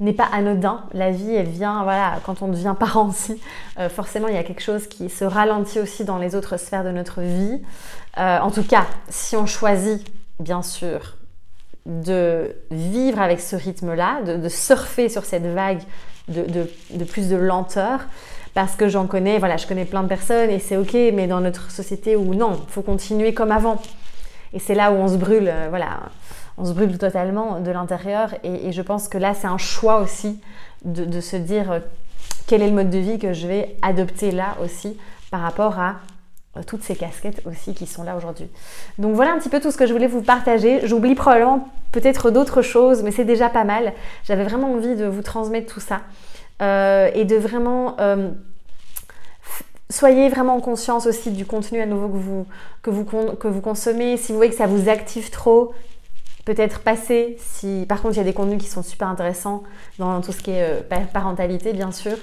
n'est 0.01 0.13
pas 0.13 0.29
anodin. 0.33 0.85
La 0.93 1.11
vie, 1.11 1.35
elle 1.35 1.49
vient, 1.49 1.83
voilà, 1.83 2.21
quand 2.25 2.43
on 2.43 2.49
devient 2.49 2.75
parent 2.79 3.09
aussi, 3.09 3.41
forcément, 3.89 4.29
il 4.29 4.35
y 4.35 4.39
a 4.39 4.45
quelque 4.45 4.63
chose 4.63 4.87
qui 4.87 5.11
se 5.11 5.25
ralentit 5.25 5.81
aussi 5.81 6.05
dans 6.05 6.19
les 6.19 6.35
autres 6.35 6.57
sphères 6.57 6.85
de 6.85 6.91
notre 6.91 7.21
vie. 7.21 7.61
en 8.17 8.51
tout 8.51 8.63
cas, 8.63 8.87
si 9.09 9.37
on 9.37 9.47
choisit, 9.47 10.07
bien 10.39 10.63
sûr, 10.63 11.17
de 11.89 12.55
vivre 12.71 13.21
avec 13.21 13.41
ce 13.41 13.57
rythme-là, 13.57 14.23
de, 14.23 14.49
surfer 14.49 15.09
sur 15.09 15.25
cette 15.25 15.47
vague 15.47 15.81
de, 16.29 16.45
de, 16.91 17.05
plus 17.05 17.29
de 17.29 17.37
lenteur, 17.37 18.01
parce 18.55 18.77
que 18.77 18.89
j'en 18.89 19.07
connais, 19.07 19.39
voilà, 19.39 19.57
je 19.57 19.67
connais 19.67 19.87
plein 19.87 20.03
de 20.03 20.09
personnes 20.09 20.51
et 20.51 20.59
c'est 20.59 20.77
ok, 20.77 20.93
mais 21.15 21.27
dans 21.27 21.41
notre 21.41 21.71
société 21.71 22.15
où 22.15 22.35
non, 22.35 22.61
il 22.69 22.73
faut 22.73 22.83
continuer 22.83 23.33
comme 23.33 23.51
avant. 23.51 23.81
Et 24.53 24.59
c'est 24.59 24.75
là 24.75 24.93
où 24.93 24.97
on 24.97 25.09
se 25.09 25.17
brûle, 25.17 25.49
euh, 25.49 25.67
voilà, 25.71 26.01
on 26.59 26.65
se 26.65 26.73
brûle 26.73 26.99
totalement 26.99 27.61
de 27.61 27.71
l'intérieur. 27.71 28.35
Et, 28.43 28.73
je 28.73 28.83
pense 28.83 29.09
que 29.09 29.19
là, 29.19 29.35
c'est 29.35 29.47
un 29.47 29.59
choix 29.59 30.01
aussi 30.01 30.41
de, 30.85 31.21
se 31.21 31.37
dire 31.37 31.71
euh, 31.71 31.81
quel 32.47 32.63
est 32.63 32.69
le 32.69 32.75
mode 32.75 32.91
de 32.91 32.99
vie 32.99 33.19
que 33.19 33.33
je 33.33 33.47
vais 33.47 33.77
adopter 33.83 34.31
là 34.31 34.57
aussi 34.63 34.97
par 35.31 35.41
rapport 35.41 35.79
à 35.79 35.97
euh, 36.57 36.63
toutes 36.67 36.83
ces 36.83 36.97
casquettes 36.97 37.43
aussi 37.47 37.75
qui 37.75 37.87
sont 37.87 38.03
là 38.03 38.17
aujourd'hui. 38.17 38.49
Donc 38.99 39.15
voilà 39.15 39.33
un 39.33 39.39
petit 39.39 39.49
peu 39.49 39.61
tout 39.61 39.71
ce 39.71 39.77
que 39.77 39.87
je 39.87 39.93
voulais 39.93 40.07
vous 40.07 40.23
partager. 40.23 40.87
J'oublie 40.87 41.15
probablement 41.15 41.69
peut-être 41.93 42.31
d'autres 42.31 42.63
choses, 42.63 43.03
mais 43.03 43.13
c'est 43.13 43.25
déjà 43.25 43.49
pas 43.49 43.65
mal. 43.65 43.93
J'avais 44.25 44.45
vraiment 44.45 44.73
envie 44.73 44.97
de 44.97 45.07
vous 45.07 45.23
transmettre 45.23 45.73
tout 45.73 45.81
ça 45.81 46.01
et 46.61 47.25
de 47.25 47.37
vraiment 47.37 47.97
Soyez 49.91 50.29
vraiment 50.29 50.57
en 50.57 50.61
conscience 50.61 51.07
aussi 51.07 51.31
du 51.31 51.47
contenu 51.47 51.81
à 51.81 51.87
nouveau 51.87 52.09
que 52.09 52.19
vous, 52.19 52.47
que 52.83 52.91
vous, 52.91 53.05
que 53.05 53.49
vous 53.49 53.61
consommez. 53.63 54.19
Si 54.19 54.33
vous 54.33 54.37
voyez 54.37 54.51
que 54.51 54.57
ça 54.57 54.67
vous 54.67 54.91
active 54.91 55.31
trop, 55.31 55.73
peut-être 56.49 56.81
passer. 56.81 57.37
Si, 57.39 57.85
par 57.87 58.01
contre, 58.01 58.15
il 58.15 58.19
y 58.19 58.21
a 58.23 58.25
des 58.25 58.33
contenus 58.33 58.59
qui 58.59 58.69
sont 58.69 58.83
super 58.83 59.09
intéressants 59.09 59.65
dans 59.99 60.23
tout 60.23 60.33
ce 60.33 60.41
qui 60.41 60.53
est 60.53 60.81
euh, 60.81 61.05
parentalité, 61.13 61.75
bien 61.75 61.93
sûr. 61.93 62.17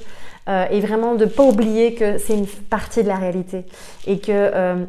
Euh, 0.50 0.66
et 0.72 0.82
vraiment 0.82 1.14
de 1.14 1.26
pas 1.26 1.44
oublier 1.44 1.94
que 1.94 2.18
c'est 2.18 2.34
une 2.34 2.48
partie 2.48 3.04
de 3.04 3.08
la 3.08 3.18
réalité 3.18 3.66
et 4.08 4.20
que 4.20 4.32
euh, 4.32 4.84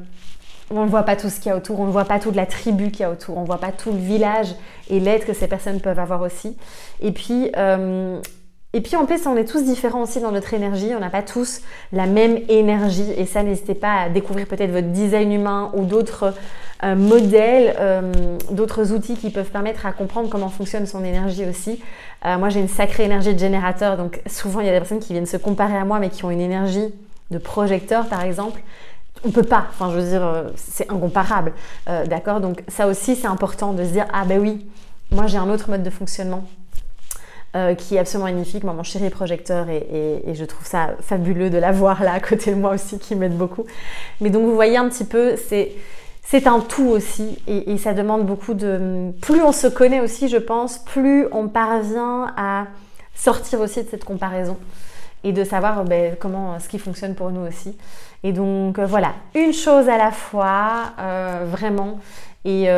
on 0.71 0.85
ne 0.85 0.89
voit 0.89 1.03
pas 1.03 1.17
tout 1.17 1.29
ce 1.29 1.39
qu'il 1.39 1.51
y 1.51 1.53
a 1.53 1.57
autour, 1.57 1.81
on 1.81 1.87
ne 1.87 1.93
voit 1.93 2.07
pas 2.07 2.19
toute 2.19 2.35
la 2.35 2.47
tribu 2.47 2.91
qu'il 2.91 3.01
y 3.01 3.05
a 3.05 3.11
autour, 3.11 3.37
on 3.37 3.43
ne 3.43 3.47
voit 3.47 3.61
pas 3.61 3.73
tout 3.73 3.93
le 3.93 3.99
village 3.99 4.55
et 4.89 5.01
l'aide 5.01 5.25
que 5.25 5.35
ces 5.35 5.49
personnes 5.49 5.81
peuvent 5.81 5.99
avoir 5.99 6.23
aussi. 6.23 6.57
Et 7.01 7.13
puis, 7.13 7.53
et 8.77 8.83
puis 8.83 8.95
en 8.97 9.07
plus, 9.07 9.27
on 9.27 9.37
est 9.39 9.47
tous 9.47 9.65
différents 9.65 10.03
aussi 10.03 10.21
dans 10.21 10.33
notre 10.33 10.53
énergie. 10.53 10.91
On 10.95 11.01
n'a 11.01 11.09
pas 11.09 11.23
tous 11.23 11.63
la 11.93 12.07
même 12.07 12.41
énergie. 12.51 13.11
Et 13.17 13.25
ça, 13.25 13.43
n'hésitez 13.43 13.75
pas 13.75 14.03
à 14.03 14.09
découvrir 14.11 14.47
peut-être 14.47 14.71
votre 14.71 14.89
design 14.89 15.33
humain 15.33 15.71
ou 15.75 15.87
d'autres 15.87 16.35
euh, 16.85 16.95
modèles, 16.95 17.75
euh, 17.81 18.13
d'autres 18.51 18.93
outils 18.93 19.17
qui 19.17 19.31
peuvent 19.31 19.49
permettre 19.49 19.87
à 19.87 19.93
comprendre 19.93 20.29
comment 20.29 20.51
fonctionne 20.51 20.85
son 20.85 21.05
énergie 21.05 21.47
aussi. 21.49 21.81
Euh, 22.27 22.37
moi, 22.37 22.51
j'ai 22.51 22.61
une 22.61 22.69
sacrée 22.69 23.05
énergie 23.05 23.33
de 23.33 23.39
générateur. 23.39 23.97
Donc 23.97 24.21
souvent, 24.27 24.61
il 24.61 24.67
y 24.67 24.69
a 24.69 24.73
des 24.73 24.79
personnes 24.79 25.01
qui 25.01 25.15
viennent 25.15 25.25
se 25.25 25.39
comparer 25.39 25.79
à 25.79 25.87
moi, 25.87 25.99
mais 25.99 26.11
qui 26.11 26.27
ont 26.27 26.31
une 26.31 26.43
énergie 26.43 26.93
de 27.31 27.39
projecteur, 27.39 28.05
par 28.09 28.25
exemple. 28.25 28.61
On 29.25 29.31
peut 29.31 29.43
pas, 29.43 29.69
enfin 29.71 29.91
je 29.91 29.99
veux 29.99 30.11
dire, 30.11 30.45
c'est 30.57 30.93
incomparable, 30.93 31.55
d'accord? 32.07 32.41
Donc 32.41 32.63
ça 32.69 32.87
aussi 32.87 33.17
c'est 33.17 33.27
important 33.27 33.73
de 33.73 33.83
se 33.83 33.89
dire 33.89 34.05
ah 34.13 34.25
ben 34.27 34.39
oui, 34.39 34.67
moi 35.11 35.27
j'ai 35.27 35.39
un 35.39 35.49
autre 35.49 35.71
mode 35.71 35.83
de 35.83 35.89
fonctionnement, 35.91 36.45
euh, 37.57 37.75
qui 37.75 37.97
est 37.97 37.99
absolument 37.99 38.31
magnifique. 38.31 38.65
Moi, 38.65 38.75
mon 38.75 38.83
chéri 38.83 39.09
projecteur 39.09 39.71
et, 39.71 40.23
je 40.35 40.45
trouve 40.45 40.67
ça 40.67 40.91
fabuleux 41.01 41.49
de 41.49 41.57
l'avoir 41.57 42.03
là 42.03 42.13
à 42.13 42.21
côté 42.21 42.51
de 42.51 42.57
moi 42.61 42.75
aussi 42.75 42.99
qui 42.99 43.15
m'aide 43.15 43.35
beaucoup. 43.35 43.65
Mais 44.21 44.29
donc 44.29 44.45
vous 44.45 44.55
voyez 44.55 44.77
un 44.77 44.87
petit 44.91 45.07
peu, 45.07 45.37
c'est 45.37 45.73
c'est 46.23 46.47
un 46.49 46.61
tout 46.61 46.89
aussi 46.89 47.39
et, 47.47 47.79
ça 47.79 47.95
demande 47.95 48.27
beaucoup 48.27 48.53
de... 48.53 49.11
Plus 49.23 49.41
on 49.41 49.53
se 49.53 49.69
connaît 49.69 50.01
aussi, 50.01 50.29
je 50.29 50.37
pense, 50.37 50.79
plus 50.79 51.29
on 51.33 51.49
parvient 51.49 52.35
à 52.37 52.67
sortir 53.15 53.61
aussi 53.61 53.83
de 53.83 53.89
cette 53.89 54.05
comparaison 54.05 54.59
et 55.25 55.33
de 55.33 55.43
savoir 55.43 55.85
ben, 55.85 56.15
comment 56.21 56.61
ce 56.61 56.69
qui 56.69 56.79
fonctionne 56.79 57.15
pour 57.15 57.31
nous 57.31 57.47
aussi. 57.47 57.75
Et 58.23 58.33
donc 58.33 58.79
euh, 58.79 58.85
voilà, 58.85 59.15
une 59.35 59.55
chose 59.55 59.89
à 59.89 59.97
la 59.97 60.11
fois, 60.11 60.93
euh, 61.01 61.47
vraiment. 61.49 62.01
Et, 62.45 62.69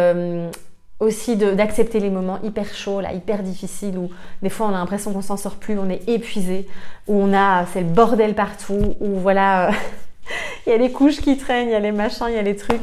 aussi 1.00 1.36
d'accepter 1.36 2.00
les 2.00 2.10
moments 2.10 2.40
hyper 2.42 2.74
chauds, 2.74 3.00
là, 3.00 3.12
hyper 3.12 3.42
difficiles, 3.42 3.96
où 3.98 4.10
des 4.42 4.48
fois 4.48 4.66
on 4.66 4.70
a 4.70 4.78
l'impression 4.78 5.12
qu'on 5.12 5.22
s'en 5.22 5.36
sort 5.36 5.56
plus, 5.56 5.78
on 5.78 5.88
est 5.88 6.08
épuisé, 6.08 6.66
où 7.06 7.14
on 7.14 7.32
a, 7.32 7.66
c'est 7.66 7.82
le 7.82 7.88
bordel 7.88 8.34
partout, 8.34 8.96
où 9.00 9.18
voilà, 9.20 9.70
il 10.66 10.70
y 10.70 10.72
a 10.72 10.78
les 10.78 10.90
couches 10.90 11.20
qui 11.20 11.36
traînent, 11.36 11.68
il 11.68 11.72
y 11.72 11.76
a 11.76 11.80
les 11.80 11.92
machins, 11.92 12.26
il 12.28 12.34
y 12.34 12.38
a 12.38 12.42
les 12.42 12.56
trucs, 12.56 12.82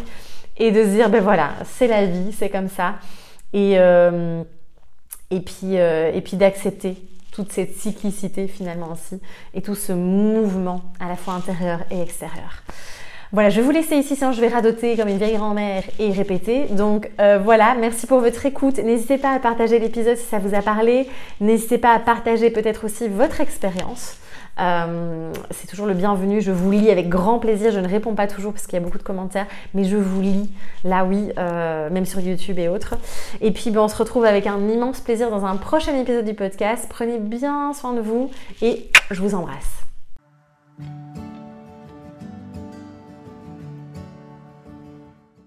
et 0.58 0.72
de 0.72 0.84
se 0.84 0.90
dire, 0.90 1.10
ben 1.10 1.22
voilà, 1.22 1.52
c'est 1.66 1.88
la 1.88 2.06
vie, 2.06 2.32
c'est 2.32 2.50
comme 2.50 2.70
ça, 2.70 2.96
et, 3.52 3.74
euh, 3.78 4.44
et 5.30 5.42
puis, 5.42 5.78
euh, 5.78 6.12
et 6.14 6.22
puis 6.22 6.38
d'accepter 6.38 6.96
toute 7.34 7.52
cette 7.52 7.76
cyclicité 7.76 8.48
finalement 8.48 8.94
aussi, 8.94 9.22
et 9.54 9.62
tout 9.62 9.76
ce 9.76 9.92
mouvement 9.92 10.84
à 11.02 11.10
la 11.10 11.18
fois 11.18 11.34
intérieur 11.34 11.82
et 11.92 12.02
extérieur. 12.02 12.64
Voilà, 13.36 13.50
je 13.50 13.58
vais 13.58 13.64
vous 13.64 13.72
laisser 13.72 13.98
ici, 13.98 14.16
sinon 14.16 14.32
je 14.32 14.40
vais 14.40 14.48
radoter 14.48 14.96
comme 14.96 15.10
une 15.10 15.18
vieille 15.18 15.36
grand-mère 15.36 15.84
et 16.00 16.10
répéter. 16.10 16.68
Donc 16.70 17.12
euh, 17.20 17.38
voilà, 17.38 17.76
merci 17.78 18.08
pour 18.08 18.22
votre 18.22 18.46
écoute. 18.46 18.78
N'hésitez 18.78 19.18
pas 19.18 19.34
à 19.34 19.40
partager 19.40 19.78
l'épisode 19.78 20.16
si 20.16 20.24
ça 20.24 20.40
vous 20.40 20.56
a 20.56 20.62
parlé. 20.62 21.10
N'hésitez 21.42 21.78
pas 21.78 21.94
à 21.94 22.00
partager 22.00 22.50
peut-être 22.50 22.86
aussi 22.86 23.10
votre 23.10 23.42
expérience. 23.42 24.16
Euh, 24.62 25.34
c'est 25.52 25.68
toujours 25.68 25.86
le 25.86 25.96
bienvenu. 25.96 26.40
Je 26.40 26.54
vous 26.54 26.72
lis 26.72 26.90
avec 26.90 27.10
grand 27.10 27.40
plaisir. 27.40 27.74
Je 27.74 27.82
ne 27.82 27.90
réponds 27.90 28.16
pas 28.16 28.28
toujours 28.28 28.54
parce 28.54 28.68
qu'il 28.68 28.80
y 28.80 28.82
a 28.82 28.86
beaucoup 28.86 29.00
de 29.00 29.04
commentaires, 29.04 29.48
mais 29.74 29.84
je 29.84 29.98
vous 29.98 30.22
lis 30.22 30.50
là, 30.86 31.04
oui, 31.04 31.34
euh, 31.38 31.90
même 31.90 32.06
sur 32.06 32.22
YouTube 32.22 32.58
et 32.58 32.70
autres. 32.70 32.96
Et 33.42 33.52
puis, 33.52 33.70
ben, 33.70 33.82
on 33.82 33.90
se 33.90 33.98
retrouve 33.98 34.24
avec 34.24 34.48
un 34.48 34.66
immense 34.70 35.02
plaisir 35.02 35.30
dans 35.30 35.44
un 35.44 35.58
prochain 35.58 35.94
épisode 36.00 36.24
du 36.24 36.36
podcast. 36.36 36.86
Prenez 36.90 37.18
bien 37.18 37.74
soin 37.74 37.92
de 37.92 38.00
vous 38.00 38.32
et 38.62 38.90
je 39.12 39.22
vous 39.22 39.36
embrasse. 39.36 39.84